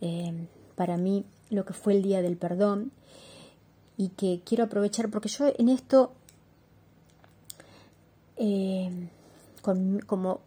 eh, 0.01 0.33
para 0.75 0.97
mí 0.97 1.25
lo 1.49 1.65
que 1.65 1.73
fue 1.73 1.93
el 1.93 2.01
día 2.01 2.21
del 2.21 2.37
perdón 2.37 2.91
y 3.97 4.09
que 4.09 4.41
quiero 4.43 4.65
aprovechar 4.65 5.09
porque 5.09 5.29
yo 5.29 5.45
en 5.57 5.69
esto 5.69 6.11
eh, 8.37 9.09
con, 9.61 9.99
como, 9.99 10.41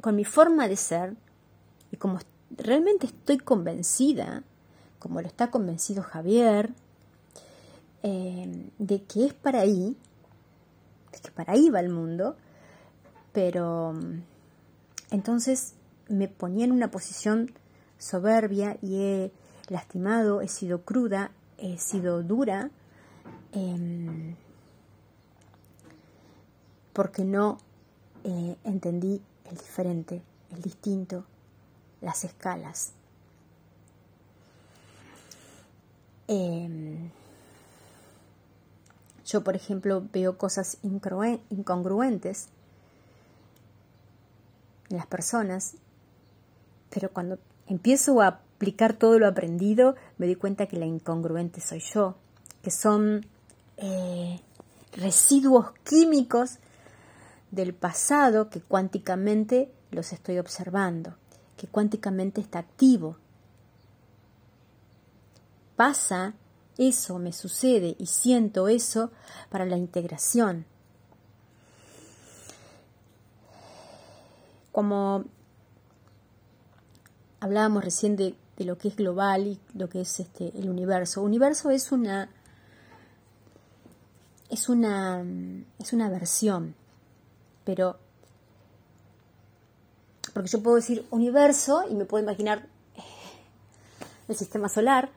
con 0.00 0.16
mi 0.16 0.24
forma 0.24 0.68
de 0.68 0.76
ser 0.76 1.14
y 1.90 1.96
como 1.96 2.18
realmente 2.56 3.06
estoy 3.06 3.38
convencida, 3.38 4.42
como 4.98 5.20
lo 5.20 5.26
está 5.26 5.50
convencido 5.50 6.02
Javier, 6.02 6.70
eh, 8.02 8.70
de 8.78 9.02
que 9.02 9.26
es 9.26 9.34
para 9.34 9.60
ahí, 9.60 9.96
de 11.12 11.18
que 11.20 11.30
para 11.30 11.52
ahí 11.52 11.70
va 11.70 11.80
el 11.80 11.88
mundo, 11.88 12.36
pero 13.32 13.92
mm, 13.92 14.22
entonces 15.10 15.74
me 16.08 16.28
ponía 16.28 16.64
en 16.64 16.72
una 16.72 16.90
posición 16.90 17.52
soberbia 17.98 18.78
y 18.80 18.96
he 18.96 19.32
lastimado, 19.68 20.40
he 20.40 20.48
sido 20.48 20.82
cruda, 20.82 21.30
he 21.58 21.78
sido 21.78 22.22
dura, 22.22 22.70
em, 23.52 24.36
porque 26.98 27.24
no 27.24 27.58
eh, 28.24 28.56
entendí 28.64 29.22
el 29.48 29.56
diferente, 29.56 30.20
el 30.50 30.60
distinto, 30.60 31.24
las 32.00 32.24
escalas. 32.24 32.90
Em, 36.26 37.08
yo, 39.24 39.44
por 39.44 39.54
ejemplo, 39.54 40.02
veo 40.12 40.36
cosas 40.38 40.78
incongruentes 40.82 42.48
en 44.90 44.96
las 44.96 45.06
personas, 45.06 45.74
pero 46.90 47.12
cuando 47.12 47.38
empiezo 47.68 48.20
a 48.22 48.26
aplicar 48.26 48.94
todo 48.94 49.20
lo 49.20 49.28
aprendido, 49.28 49.94
me 50.16 50.26
doy 50.26 50.34
cuenta 50.34 50.66
que 50.66 50.76
la 50.76 50.86
incongruente 50.86 51.60
soy 51.60 51.78
yo, 51.78 52.16
que 52.60 52.72
son 52.72 53.24
eh, 53.76 54.40
residuos 54.96 55.70
químicos 55.84 56.58
del 57.50 57.74
pasado 57.74 58.50
que 58.50 58.60
cuánticamente 58.60 59.72
los 59.90 60.12
estoy 60.12 60.38
observando, 60.38 61.16
que 61.56 61.66
cuánticamente 61.66 62.40
está 62.40 62.58
activo. 62.58 63.16
Pasa 65.76 66.34
eso 66.78 67.18
me 67.18 67.32
sucede 67.32 67.96
y 67.98 68.06
siento 68.06 68.68
eso 68.68 69.10
para 69.50 69.66
la 69.66 69.76
integración. 69.76 70.64
Como 74.70 75.24
hablábamos 77.40 77.84
recién 77.84 78.14
de, 78.14 78.36
lo 78.58 78.78
que 78.78 78.88
es 78.88 78.96
global 78.96 79.46
y 79.48 79.60
lo 79.74 79.88
que 79.88 80.00
es 80.00 80.20
este, 80.20 80.56
el 80.56 80.68
universo. 80.70 81.22
Universo 81.22 81.70
es 81.70 81.90
una 81.92 82.30
es 84.50 84.68
una 84.68 85.22
es 85.78 85.92
una 85.92 86.08
versión, 86.08 86.74
pero 87.68 87.98
porque 90.32 90.48
yo 90.48 90.62
puedo 90.62 90.76
decir 90.76 91.04
universo 91.10 91.84
y 91.86 91.94
me 91.94 92.06
puedo 92.06 92.24
imaginar 92.24 92.66
el 94.26 94.36
sistema 94.36 94.70
solar 94.70 95.10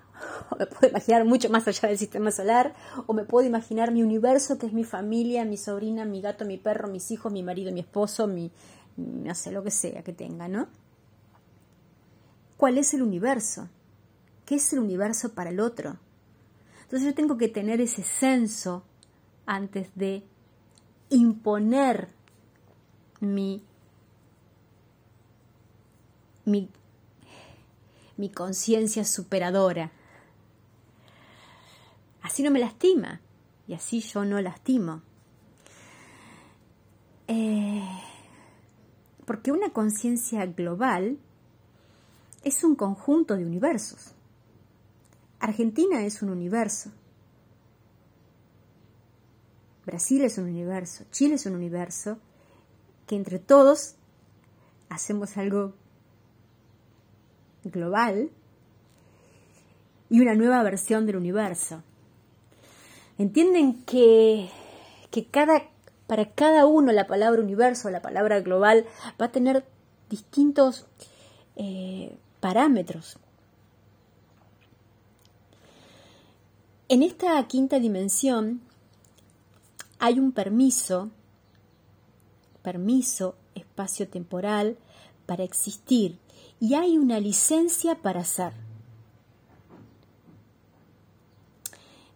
o 0.50 0.58
me 0.58 0.66
puedo 0.66 0.90
imaginar 0.90 1.24
mucho 1.24 1.50
más 1.50 1.66
allá 1.66 1.88
del 1.88 1.98
sistema 1.98 2.30
solar, 2.30 2.76
o 3.08 3.14
me 3.14 3.24
puedo 3.24 3.48
imaginar 3.48 3.94
mi 3.94 4.04
universo, 4.04 4.58
que 4.58 4.66
es 4.66 4.74
mi 4.74 4.84
familia, 4.84 5.46
mi 5.46 5.56
sobrina, 5.56 6.04
mi 6.04 6.20
gato, 6.20 6.44
mi 6.44 6.58
perro, 6.58 6.90
mis 6.90 7.10
hijos, 7.12 7.32
mi 7.32 7.42
marido, 7.42 7.72
mi 7.72 7.80
esposo, 7.80 8.28
mi, 8.28 8.52
no 8.98 9.34
sé, 9.34 9.54
lo 9.54 9.64
que 9.64 9.72
sea 9.72 10.04
que 10.04 10.12
tenga, 10.12 10.50
¿no? 10.50 10.68
¿Cuál 12.58 12.78
es 12.78 12.94
el 12.94 13.02
universo? 13.02 13.70
¿Qué 14.46 14.56
es 14.56 14.74
el 14.74 14.80
universo 14.80 15.34
para 15.34 15.52
el 15.52 15.62
otro? 15.62 15.96
Entonces 16.84 17.08
yo 17.08 17.16
tengo 17.16 17.38
que 17.38 17.48
tener 17.48 17.80
ese 17.80 18.04
censo 18.04 18.84
antes 19.46 19.88
de 19.96 20.26
imponer 21.10 22.10
mi, 23.22 23.64
mi, 26.46 26.70
mi 28.18 28.30
conciencia 28.30 29.06
superadora 29.06 29.92
Así 32.22 32.44
no 32.44 32.52
me 32.52 32.60
lastima 32.60 33.20
y 33.68 33.74
así 33.74 34.00
yo 34.00 34.24
no 34.26 34.40
lastimo. 34.42 35.02
Eh, 37.28 37.84
porque 39.26 39.52
una 39.52 39.72
conciencia 39.72 40.46
global 40.46 41.18
es 42.44 42.64
un 42.64 42.76
conjunto 42.76 43.36
de 43.36 43.46
universos. 43.46 44.14
Argentina 45.40 46.06
es 46.06 46.22
un 46.22 46.30
universo. 46.30 46.92
Brasil 49.86 50.24
es 50.24 50.38
un 50.38 50.46
universo. 50.46 51.06
Chile 51.12 51.36
es 51.36 51.46
un 51.46 51.56
universo. 51.56 52.20
Que 53.12 53.18
entre 53.18 53.40
todos 53.40 53.96
hacemos 54.88 55.36
algo 55.36 55.74
global 57.66 58.30
y 60.10 60.22
una 60.22 60.34
nueva 60.34 60.64
versión 60.64 61.06
del 61.06 61.18
universo. 61.18 61.84
Entienden 63.18 63.84
que, 63.84 64.50
cada, 65.30 65.64
para 66.08 66.30
cada 66.30 66.66
uno 66.66 66.94
la 66.94 67.06
palabra 67.06 67.42
universo, 67.42 67.90
la 67.90 68.02
palabra 68.02 68.40
global, 68.40 68.86
va 69.22 69.26
a 69.26 69.32
tener 69.34 69.66
distintos 70.10 70.88
eh, 71.58 72.16
parámetros. 72.40 73.18
En 76.88 77.04
esta 77.04 77.46
quinta 77.46 77.78
dimensión 77.78 78.62
hay 80.00 80.18
un 80.18 80.32
permiso, 80.32 81.10
permiso 82.64 83.36
espacio-temporal 83.56 84.78
para 85.26 85.44
existir 85.44 86.18
y 86.60 86.76
hay 86.76 86.98
una 86.98 87.20
licencia 87.20 87.96
para 87.96 88.24
ser. 88.24 88.54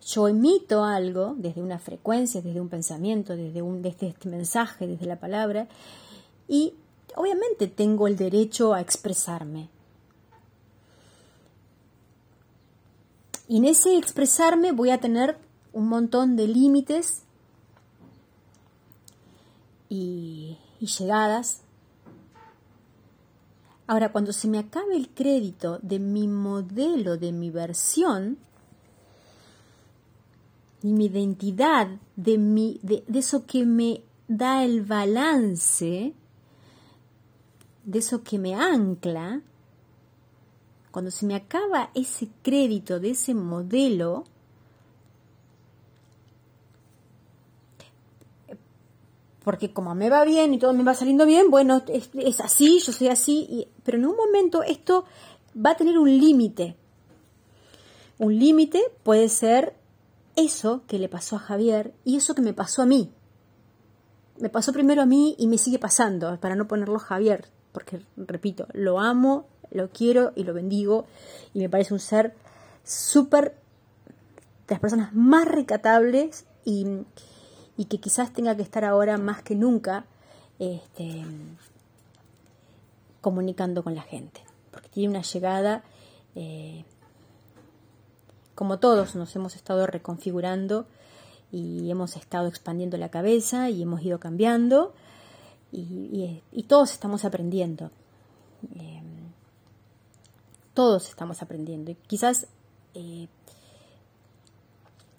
yo 0.05 0.27
emito 0.27 0.84
algo 0.84 1.34
desde 1.36 1.62
una 1.62 1.79
frecuencia, 1.79 2.41
desde 2.41 2.62
un 2.62 2.69
pensamiento, 2.69 3.36
desde, 3.36 3.62
un, 3.63 3.81
desde 3.81 4.08
este 4.08 4.29
mensaje, 4.29 4.86
desde 4.86 5.08
la 5.08 5.19
palabra, 5.19 5.67
y 6.47 6.73
obviamente 7.15 7.67
tengo 7.67 8.08
el 8.08 8.15
derecho 8.15 8.75
a 8.75 8.81
expresarme. 8.81 9.67
Y 13.47 13.58
en 13.58 13.65
ese 13.65 13.97
expresarme 13.97 14.71
voy 14.71 14.91
a 14.91 14.99
tener 14.99 15.38
un 15.73 15.88
montón 15.88 16.36
de 16.36 16.47
límites 16.47 17.23
y, 19.89 20.58
llegadas. 20.80 21.62
Ahora, 23.88 24.12
cuando 24.12 24.34
se 24.34 24.48
me 24.48 24.60
acabe 24.60 24.95
el 24.95 25.10
crédito 25.10 25.80
de 25.82 26.00
mi 26.00 26.28
modelo, 26.28 27.17
de 27.17 27.32
mi 27.32 27.50
versión, 27.50 28.38
y 30.84 30.93
mi 30.93 31.06
identidad, 31.06 31.88
de, 32.15 32.38
mi, 32.38 32.80
de, 32.84 33.04
eso 33.13 33.45
que 33.48 33.65
me 33.65 34.04
da 34.28 34.63
el 34.63 34.84
balance, 34.84 36.13
de 37.84 38.00
eso 38.00 38.24
que 38.24 38.38
me 38.38 38.54
ancla, 38.54 39.41
cuando 40.91 41.10
se 41.10 41.26
me 41.26 41.36
acaba 41.36 41.89
ese 41.95 42.30
crédito 42.43 43.00
de 43.00 43.12
ese 43.12 43.34
modelo, 43.34 44.26
porque 49.45 49.71
como 49.71 49.93
me 49.93 50.10
va 50.10 50.25
bien 50.25 50.55
y 50.55 50.58
todo 50.58 50.73
me 50.73 50.84
va 50.84 50.95
saliendo 50.95 51.23
bien, 51.27 51.51
bueno, 51.51 51.84
es, 51.88 52.39
así, 52.41 52.79
yo 52.79 52.91
soy 52.91 53.10
así, 53.10 53.67
pero 53.84 53.99
en 53.99 54.08
un 54.08 54.15
momento 54.15 54.63
esto 54.63 55.05
va 55.55 55.69
a 55.69 55.77
tener 55.77 55.99
un 55.99 56.10
límite. 56.10 56.75
Un 58.17 58.39
límite 58.39 58.81
puede 59.03 59.29
ser 59.29 59.75
eso 60.36 60.81
que 60.88 60.97
le 60.97 61.10
pasó 61.10 61.36
a 61.36 61.39
Javier 61.39 61.93
y 62.03 62.17
eso 62.17 62.34
que 62.34 62.41
me 62.41 62.53
pasó 62.53 62.81
a 62.81 62.88
mí. 62.88 63.12
Me 64.39 64.49
pasó 64.49 64.73
primero 64.73 65.03
a 65.03 65.05
mí 65.05 65.36
y 65.38 65.45
me 65.45 65.60
sigue 65.60 65.77
pasando, 65.77 66.39
para 66.39 66.55
no 66.55 66.67
ponerlo 66.67 66.97
Javier, 66.97 67.45
porque, 67.71 68.01
repito, 68.17 68.65
lo 68.73 68.99
amo, 68.99 69.45
lo 69.69 69.91
quiero 69.91 70.34
y 70.36 70.43
lo 70.43 70.55
bendigo 70.55 71.05
y 71.53 71.60
me 71.60 71.69
parece 71.69 71.93
un 71.93 71.99
ser 71.99 72.34
súper 72.84 73.51
de 74.67 74.73
las 74.73 74.79
personas 74.79 75.13
más 75.13 75.47
recatables 75.47 76.47
y, 76.63 76.88
y, 77.78 77.86
que 77.86 78.00
quizás 78.00 78.32
tenga 78.34 78.56
que 78.56 78.62
estar 78.62 78.86
ahora 78.86 79.18
más 79.18 79.42
que 79.44 79.56
nunca 79.56 80.06
este, 80.60 81.24
comunicando 83.22 83.84
con 83.84 83.96
la 83.96 84.04
gente, 84.04 84.42
porque 84.72 84.90
tiene 84.90 85.10
una 85.10 85.22
llegada, 85.22 85.84
eh, 86.36 86.86
como 88.54 88.80
todos 88.80 89.16
nos 89.16 89.36
hemos 89.36 89.56
estado 89.56 89.88
reconfigurando 89.88 90.86
y 91.52 91.90
hemos 91.90 92.16
estado 92.16 92.48
expandiendo 92.48 92.98
la 92.98 93.10
cabeza 93.10 93.70
y 93.70 93.82
hemos 93.82 94.02
ido 94.02 94.20
cambiando 94.20 94.94
y, 95.72 96.64
todos 96.68 96.94
estamos 96.94 97.26
aprendiendo. 97.26 97.92
Eh, 98.76 99.02
todos 100.74 101.10
estamos 101.10 101.42
aprendiendo 101.42 101.92
y 101.92 101.96
quizás 101.96 102.48
eh, 102.94 103.28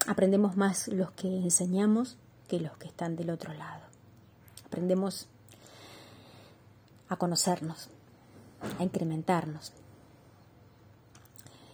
aprendemos 0.07 0.57
más 0.57 0.89
los 0.89 1.11
que 1.13 1.29
enseñamos 1.29 2.17
que 2.49 2.61
los 2.61 2.77
que 2.77 2.89
están 2.89 3.17
del 3.17 3.31
otro 3.31 3.53
lado. 3.55 3.83
Aprendemos 4.67 5.27
a 7.09 7.17
conocernos, 7.17 7.89
a 8.79 8.83
incrementarnos. 8.83 9.73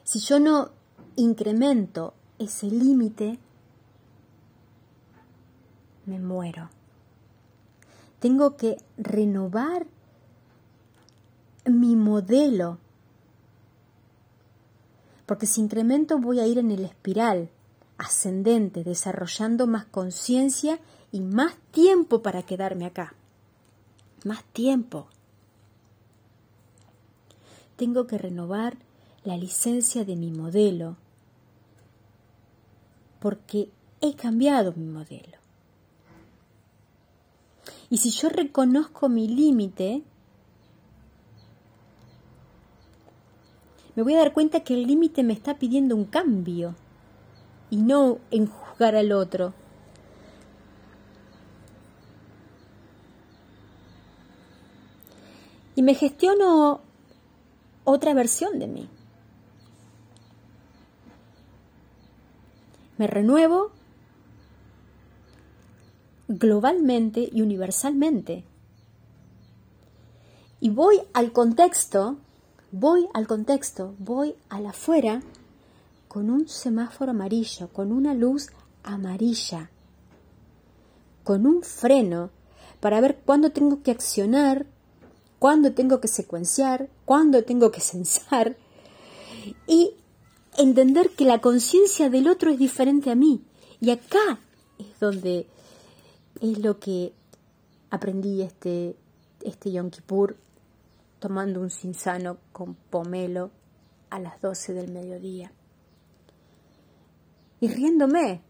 Si 0.04 0.18
yo 0.20 0.38
no 0.38 0.70
incremento 1.16 2.14
ese 2.38 2.66
límite, 2.66 3.38
me 6.06 6.18
muero. 6.18 6.68
Tengo 8.18 8.56
que 8.56 8.76
renovar 8.98 9.86
mi 11.64 11.96
modelo, 11.96 12.78
porque 15.26 15.46
si 15.46 15.60
incremento 15.60 16.18
voy 16.18 16.40
a 16.40 16.46
ir 16.46 16.58
en 16.58 16.70
el 16.70 16.84
espiral 16.84 17.50
ascendente, 18.02 18.84
desarrollando 18.84 19.66
más 19.66 19.84
conciencia 19.86 20.78
y 21.10 21.20
más 21.20 21.56
tiempo 21.70 22.22
para 22.22 22.42
quedarme 22.42 22.86
acá. 22.86 23.14
Más 24.24 24.44
tiempo. 24.52 25.06
Tengo 27.76 28.06
que 28.06 28.18
renovar 28.18 28.76
la 29.24 29.36
licencia 29.36 30.04
de 30.04 30.16
mi 30.16 30.30
modelo 30.30 30.96
porque 33.20 33.70
he 34.00 34.14
cambiado 34.14 34.72
mi 34.76 34.86
modelo. 34.86 35.38
Y 37.88 37.98
si 37.98 38.10
yo 38.10 38.28
reconozco 38.30 39.08
mi 39.08 39.28
límite, 39.28 40.02
me 43.94 44.02
voy 44.02 44.14
a 44.14 44.18
dar 44.18 44.32
cuenta 44.32 44.60
que 44.60 44.74
el 44.74 44.86
límite 44.86 45.22
me 45.22 45.34
está 45.34 45.58
pidiendo 45.58 45.94
un 45.94 46.06
cambio 46.06 46.74
y 47.72 47.78
no 47.78 48.18
en 48.30 48.48
juzgar 48.48 48.94
al 48.96 49.12
otro. 49.12 49.54
Y 55.74 55.80
me 55.80 55.94
gestiono 55.94 56.82
otra 57.84 58.12
versión 58.12 58.58
de 58.58 58.66
mí. 58.66 58.90
Me 62.98 63.06
renuevo 63.06 63.70
globalmente 66.28 67.26
y 67.32 67.40
universalmente. 67.40 68.44
Y 70.60 70.68
voy 70.68 71.00
al 71.14 71.32
contexto, 71.32 72.18
voy 72.70 73.08
al 73.14 73.26
contexto, 73.26 73.94
voy 73.98 74.34
al 74.50 74.66
afuera 74.66 75.22
con 76.12 76.28
un 76.28 76.46
semáforo 76.46 77.12
amarillo, 77.12 77.68
con 77.68 77.90
una 77.90 78.12
luz 78.12 78.48
amarilla, 78.82 79.70
con 81.24 81.46
un 81.46 81.62
freno 81.62 82.28
para 82.80 83.00
ver 83.00 83.22
cuándo 83.24 83.50
tengo 83.50 83.82
que 83.82 83.92
accionar, 83.92 84.66
cuándo 85.38 85.72
tengo 85.72 86.02
que 86.02 86.08
secuenciar, 86.08 86.90
cuándo 87.06 87.44
tengo 87.44 87.70
que 87.70 87.80
censar 87.80 88.58
y 89.66 89.94
entender 90.58 91.08
que 91.16 91.24
la 91.24 91.40
conciencia 91.40 92.10
del 92.10 92.28
otro 92.28 92.50
es 92.50 92.58
diferente 92.58 93.10
a 93.10 93.14
mí. 93.14 93.42
Y 93.80 93.88
acá 93.88 94.38
es 94.78 95.00
donde 95.00 95.46
es 96.42 96.58
lo 96.58 96.78
que 96.78 97.14
aprendí 97.88 98.42
este, 98.42 98.96
este 99.40 99.72
Yom 99.72 99.88
Kippur 99.88 100.36
tomando 101.20 101.62
un 101.62 101.70
sinsano 101.70 102.36
con 102.52 102.74
pomelo 102.74 103.50
a 104.10 104.20
las 104.20 104.42
12 104.42 104.74
del 104.74 104.92
mediodía 104.92 105.52
y 107.62 107.68
riéndome 107.68 108.42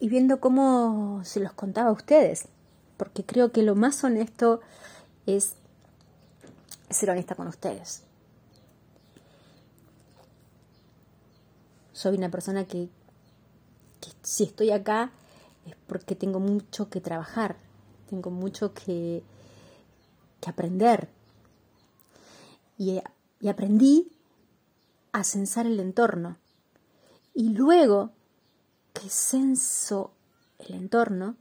y 0.00 0.08
viendo 0.08 0.40
cómo 0.40 1.20
se 1.24 1.38
los 1.38 1.52
contaba 1.52 1.90
a 1.90 1.92
ustedes, 1.92 2.48
porque 2.96 3.24
creo 3.24 3.52
que 3.52 3.62
lo 3.62 3.76
más 3.76 4.02
honesto 4.02 4.60
es 5.24 5.54
ser 6.90 7.10
honesta 7.10 7.36
con 7.36 7.46
ustedes. 7.46 8.02
Soy 11.92 12.16
una 12.16 12.28
persona 12.28 12.64
que, 12.64 12.88
si 14.24 14.42
estoy 14.42 14.72
acá 14.72 15.12
es 15.64 15.76
porque 15.86 16.16
tengo 16.16 16.40
mucho 16.40 16.90
que 16.90 17.00
trabajar, 17.00 17.54
tengo 18.10 18.30
mucho 18.32 18.74
que, 18.74 19.22
que 20.40 20.50
aprender. 20.50 21.08
Y, 22.78 23.00
y 23.40 23.48
aprendí 23.48 24.10
a 25.12 25.22
censar 25.22 25.66
el 25.66 25.78
entorno 25.78 26.36
y 27.34 27.50
luego 27.50 28.12
que 28.92 29.10
censo 29.10 30.12
el 30.58 30.74
entorno, 30.74 31.36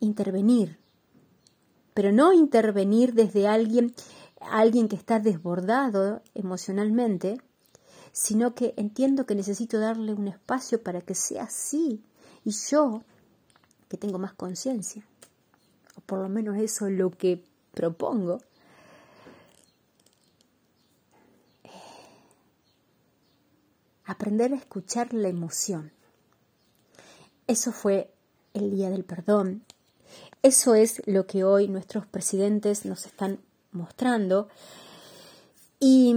intervenir. 0.00 0.78
Pero 1.92 2.12
no 2.12 2.32
intervenir 2.32 3.14
desde 3.14 3.48
alguien, 3.48 3.94
alguien 4.40 4.88
que 4.88 4.96
está 4.96 5.18
desbordado 5.18 6.22
emocionalmente, 6.34 7.40
sino 8.12 8.54
que 8.54 8.74
entiendo 8.76 9.26
que 9.26 9.34
necesito 9.34 9.78
darle 9.78 10.14
un 10.14 10.28
espacio 10.28 10.82
para 10.82 11.00
que 11.00 11.14
sea 11.14 11.44
así. 11.44 12.02
Y 12.44 12.52
yo, 12.70 13.02
que 13.88 13.96
tengo 13.96 14.18
más 14.18 14.34
conciencia, 14.34 15.04
o 15.96 16.00
por 16.00 16.20
lo 16.20 16.28
menos 16.28 16.56
eso 16.58 16.86
es 16.86 16.96
lo 16.96 17.10
que 17.10 17.44
propongo, 17.72 18.40
aprender 24.04 24.52
a 24.52 24.56
escuchar 24.56 25.12
la 25.14 25.28
emoción. 25.28 25.92
Eso 27.46 27.72
fue 27.72 28.12
el 28.52 28.70
Día 28.70 28.90
del 28.90 29.04
Perdón. 29.04 29.64
Eso 30.42 30.74
es 30.74 31.02
lo 31.06 31.26
que 31.26 31.44
hoy 31.44 31.68
nuestros 31.68 32.06
presidentes 32.06 32.84
nos 32.84 33.06
están 33.06 33.40
mostrando. 33.72 34.48
Y, 35.80 36.14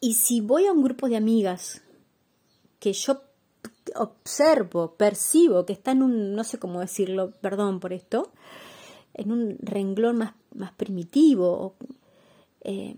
y 0.00 0.14
si 0.14 0.40
voy 0.40 0.66
a 0.66 0.72
un 0.72 0.82
grupo 0.82 1.08
de 1.08 1.16
amigas 1.16 1.82
que 2.80 2.92
yo 2.92 3.22
observo, 3.96 4.94
percibo 4.94 5.66
que 5.66 5.72
está 5.72 5.92
en 5.92 6.02
un, 6.02 6.34
no 6.34 6.44
sé 6.44 6.58
cómo 6.58 6.80
decirlo, 6.80 7.32
perdón 7.40 7.80
por 7.80 7.92
esto, 7.92 8.30
en 9.14 9.32
un 9.32 9.58
renglón 9.60 10.18
más, 10.18 10.34
más 10.54 10.72
primitivo, 10.72 11.74
eh, 12.62 12.96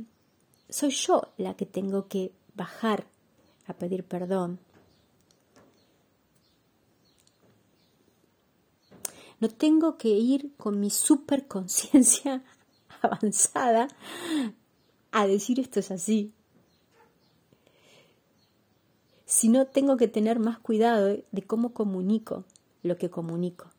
soy 0.70 0.90
yo 0.90 1.28
la 1.37 1.54
que 1.54 1.66
tengo 1.66 2.09
que 2.09 2.33
bajar 2.54 3.06
a 3.66 3.74
pedir 3.74 4.04
perdón. 4.04 4.59
No 9.40 9.48
tengo 9.48 9.96
que 9.96 10.11
ir 10.11 10.52
con 10.56 10.80
mi 10.80 10.90
superconciencia 10.90 12.42
avanzada 13.02 13.88
a 15.12 15.26
decir 15.26 15.61
esto 15.61 15.80
es 15.80 15.90
así. 15.90 16.33
Sino 19.24 19.66
tengo 19.66 19.96
que 19.96 20.09
tener 20.09 20.40
más 20.40 20.59
cuidado 20.59 21.06
de 21.06 21.42
cómo 21.42 21.72
comunico 21.72 22.44
lo 22.83 22.96
que 22.98 23.09
comunico. 23.09 23.70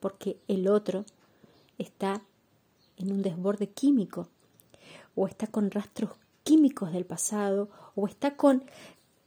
Porque 0.00 0.38
el 0.48 0.68
otro 0.68 1.04
está 1.78 2.22
en 2.96 3.12
un 3.12 3.22
desborde 3.22 3.68
químico 3.68 4.28
o 5.14 5.26
está 5.26 5.46
con 5.46 5.70
rastros 5.70 6.10
químicos 6.44 6.92
del 6.92 7.04
pasado, 7.04 7.68
o 7.94 8.06
está 8.06 8.36
con, 8.36 8.64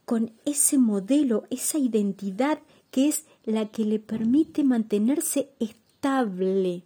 con 0.04 0.32
ese 0.44 0.78
modelo, 0.78 1.44
esa 1.50 1.78
identidad 1.78 2.60
que 2.90 3.08
es 3.08 3.24
la 3.44 3.66
que 3.66 3.84
le 3.84 3.98
permite 3.98 4.64
mantenerse 4.64 5.50
estable. 5.60 6.82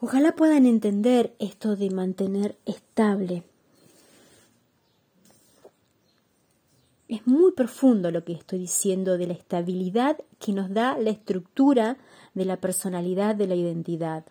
Ojalá 0.00 0.34
puedan 0.34 0.64
entender 0.64 1.34
esto 1.38 1.76
de 1.76 1.90
mantener 1.90 2.56
estable. 2.64 3.42
Es 7.08 7.26
muy 7.26 7.52
profundo 7.52 8.10
lo 8.10 8.24
que 8.24 8.32
estoy 8.32 8.60
diciendo 8.60 9.18
de 9.18 9.26
la 9.26 9.32
estabilidad 9.34 10.16
que 10.38 10.52
nos 10.52 10.72
da 10.72 10.96
la 10.96 11.10
estructura 11.10 11.98
de 12.34 12.44
la 12.44 12.56
personalidad, 12.56 13.34
de 13.34 13.46
la 13.46 13.56
identidad. 13.56 14.24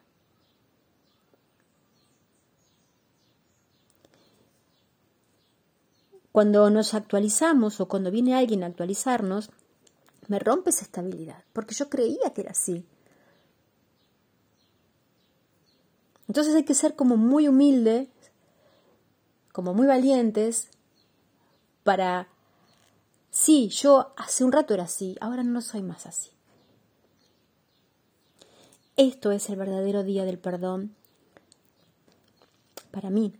Cuando 6.31 6.69
nos 6.69 6.93
actualizamos 6.93 7.79
o 7.81 7.87
cuando 7.87 8.11
viene 8.11 8.35
alguien 8.35 8.63
a 8.63 8.67
actualizarnos, 8.67 9.49
me 10.27 10.39
rompe 10.39 10.69
esa 10.69 10.85
estabilidad, 10.85 11.43
porque 11.53 11.75
yo 11.75 11.89
creía 11.89 12.31
que 12.33 12.41
era 12.41 12.51
así. 12.51 12.85
Entonces 16.27 16.53
hay 16.53 16.63
que 16.63 16.75
ser 16.75 16.95
como 16.95 17.17
muy 17.17 17.47
humildes, 17.47 18.09
como 19.51 19.73
muy 19.73 19.87
valientes 19.87 20.67
para 21.83 22.27
Sí, 23.31 23.69
yo 23.69 24.13
hace 24.17 24.43
un 24.43 24.51
rato 24.51 24.73
era 24.73 24.83
así, 24.83 25.15
ahora 25.21 25.43
no 25.43 25.61
soy 25.61 25.81
más 25.81 26.05
así. 26.05 26.31
Esto 28.97 29.31
es 29.31 29.49
el 29.49 29.55
verdadero 29.55 30.03
día 30.03 30.25
del 30.25 30.39
perdón 30.39 30.95
para 32.91 33.09
mí. 33.09 33.33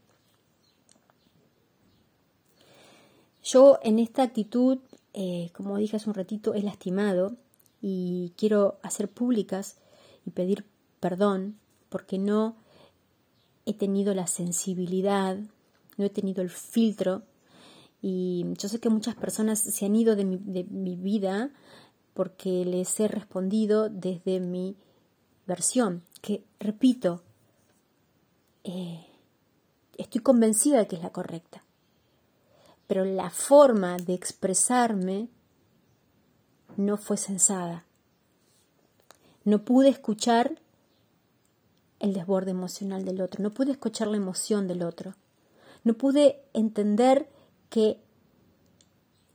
Yo 3.52 3.80
en 3.82 3.98
esta 3.98 4.22
actitud, 4.22 4.78
eh, 5.14 5.50
como 5.54 5.78
dije 5.78 5.98
hace 5.98 6.08
un 6.08 6.14
ratito, 6.14 6.54
he 6.54 6.62
lastimado 6.62 7.36
y 7.82 8.32
quiero 8.38 8.78
hacer 8.84 9.10
públicas 9.10 9.78
y 10.24 10.30
pedir 10.30 10.66
perdón 11.00 11.58
porque 11.90 12.20
no 12.20 12.58
he 13.66 13.74
tenido 13.74 14.14
la 14.14 14.28
sensibilidad, 14.28 15.40
no 15.98 16.06
he 16.06 16.12
tenido 16.12 16.44
el 16.44 16.52
filtro 16.52 17.24
y 18.04 18.46
yo 18.60 18.70
sé 18.70 18.80
que 18.80 18.90
muchas 18.90 19.16
personas 19.16 19.60
se 19.60 19.84
han 19.84 19.96
ido 19.96 20.16
de 20.16 20.26
mi, 20.26 20.96
vida 20.96 21.50
porque 22.14 22.66
les 22.66 23.00
he 23.00 23.08
respondido 23.08 23.90
desde 23.90 24.40
mi 24.42 24.76
versión, 25.48 26.04
que 26.22 26.44
repito, 26.60 27.24
eh, 28.64 29.08
estoy 29.98 30.22
convencida 30.22 30.78
de 30.78 30.88
que 30.88 30.98
es 30.98 31.02
la 31.02 31.12
correcta. 31.12 31.64
Pero 32.89 33.06
la 33.06 33.30
forma 33.30 33.97
de 33.97 34.15
expresarme 34.15 35.28
no 36.75 36.97
fue 36.97 37.17
sensada. 37.17 37.86
No 39.43 39.63
pude 39.63 39.89
escuchar 39.89 40.60
el 41.99 42.13
desborde 42.13 42.49
emocional 42.49 43.06
del 43.06 43.21
otro, 43.21 43.43
no 43.43 43.52
pude 43.52 43.73
escuchar 43.73 44.08
la 44.08 44.17
emoción 44.17 44.67
del 44.67 44.82
otro, 44.82 45.13
no 45.84 45.93
pude 45.93 46.41
entender 46.54 47.30
que 47.69 47.99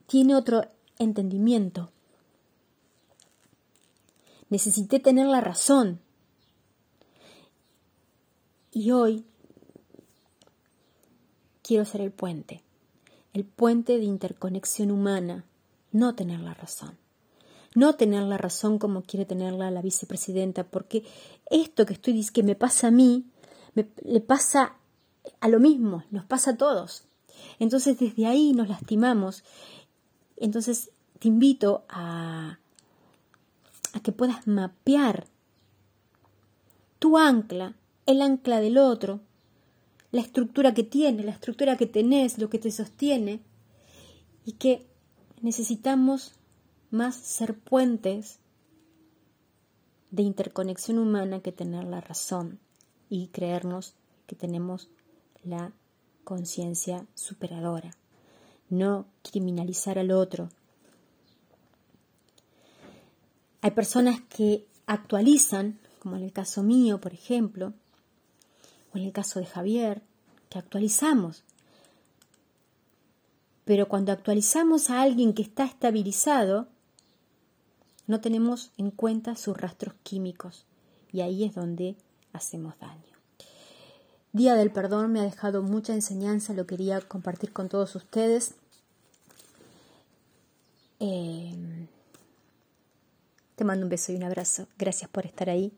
tiene 0.08 0.34
otro 0.34 0.64
entendimiento. 0.98 1.92
Necesité 4.50 4.98
tener 4.98 5.28
la 5.28 5.40
razón. 5.40 6.00
Y 8.72 8.90
hoy 8.90 9.24
quiero 11.62 11.84
ser 11.84 12.00
el 12.00 12.10
puente, 12.10 12.64
el 13.34 13.44
puente 13.44 13.98
de 13.98 14.04
interconexión 14.04 14.90
humana, 14.90 15.44
no 15.92 16.14
tener 16.14 16.40
la 16.40 16.54
razón. 16.54 16.96
No 17.74 17.96
tener 17.96 18.22
la 18.22 18.38
razón 18.38 18.78
como 18.78 19.02
quiere 19.02 19.26
tenerla 19.26 19.72
la 19.72 19.82
vicepresidenta, 19.82 20.62
porque 20.62 21.04
esto 21.50 21.84
que 21.84 21.94
estoy 21.94 22.24
que 22.32 22.44
me 22.44 22.54
pasa 22.54 22.86
a 22.86 22.90
mí, 22.92 23.26
me, 23.74 23.88
le 24.04 24.20
pasa 24.20 24.76
a 25.40 25.48
lo 25.48 25.58
mismo, 25.58 26.04
nos 26.12 26.24
pasa 26.24 26.52
a 26.52 26.56
todos. 26.56 27.04
Entonces 27.58 27.98
desde 27.98 28.26
ahí 28.26 28.52
nos 28.52 28.68
lastimamos. 28.68 29.42
Entonces 30.36 30.92
te 31.18 31.26
invito 31.26 31.84
a, 31.88 32.60
a 33.92 34.00
que 34.00 34.12
puedas 34.12 34.46
mapear 34.46 35.26
tu 37.00 37.18
ancla, 37.18 37.74
el 38.06 38.22
ancla 38.22 38.60
del 38.60 38.78
otro, 38.78 39.20
la 40.14 40.20
estructura 40.20 40.74
que 40.74 40.84
tiene, 40.84 41.24
la 41.24 41.32
estructura 41.32 41.76
que 41.76 41.86
tenés, 41.86 42.38
lo 42.38 42.48
que 42.48 42.60
te 42.60 42.70
sostiene, 42.70 43.40
y 44.44 44.52
que 44.52 44.86
necesitamos 45.42 46.34
más 46.92 47.16
ser 47.16 47.58
puentes 47.58 48.38
de 50.12 50.22
interconexión 50.22 51.00
humana 51.00 51.40
que 51.40 51.50
tener 51.50 51.82
la 51.82 52.00
razón 52.00 52.60
y 53.10 53.26
creernos 53.26 53.94
que 54.28 54.36
tenemos 54.36 54.88
la 55.42 55.72
conciencia 56.22 57.04
superadora, 57.16 57.90
no 58.70 59.06
criminalizar 59.28 59.98
al 59.98 60.12
otro. 60.12 60.48
Hay 63.62 63.72
personas 63.72 64.20
que 64.28 64.64
actualizan, 64.86 65.80
como 65.98 66.14
en 66.14 66.22
el 66.22 66.32
caso 66.32 66.62
mío, 66.62 67.00
por 67.00 67.12
ejemplo, 67.12 67.72
en 68.94 69.04
el 69.04 69.12
caso 69.12 69.40
de 69.40 69.46
Javier, 69.46 70.02
que 70.48 70.58
actualizamos. 70.58 71.44
Pero 73.64 73.88
cuando 73.88 74.12
actualizamos 74.12 74.90
a 74.90 75.02
alguien 75.02 75.32
que 75.34 75.42
está 75.42 75.64
estabilizado, 75.64 76.68
no 78.06 78.20
tenemos 78.20 78.70
en 78.76 78.90
cuenta 78.90 79.36
sus 79.36 79.56
rastros 79.56 79.94
químicos 80.02 80.66
y 81.12 81.22
ahí 81.22 81.44
es 81.44 81.54
donde 81.54 81.96
hacemos 82.32 82.78
daño. 82.78 83.02
Día 84.32 84.56
del 84.56 84.72
Perdón 84.72 85.12
me 85.12 85.20
ha 85.20 85.22
dejado 85.22 85.62
mucha 85.62 85.94
enseñanza, 85.94 86.52
lo 86.52 86.66
quería 86.66 87.00
compartir 87.00 87.52
con 87.52 87.68
todos 87.68 87.94
ustedes. 87.94 88.54
Eh, 90.98 91.54
te 93.54 93.64
mando 93.64 93.86
un 93.86 93.90
beso 93.90 94.12
y 94.12 94.16
un 94.16 94.24
abrazo. 94.24 94.66
Gracias 94.76 95.08
por 95.08 95.24
estar 95.24 95.48
ahí. 95.48 95.72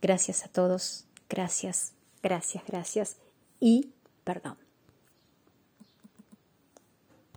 Gracias 0.00 0.44
a 0.44 0.48
todos. 0.48 1.04
Gracias, 1.28 1.92
gracias, 2.22 2.64
gracias. 2.66 3.16
Y 3.60 3.92
perdón. 4.24 4.67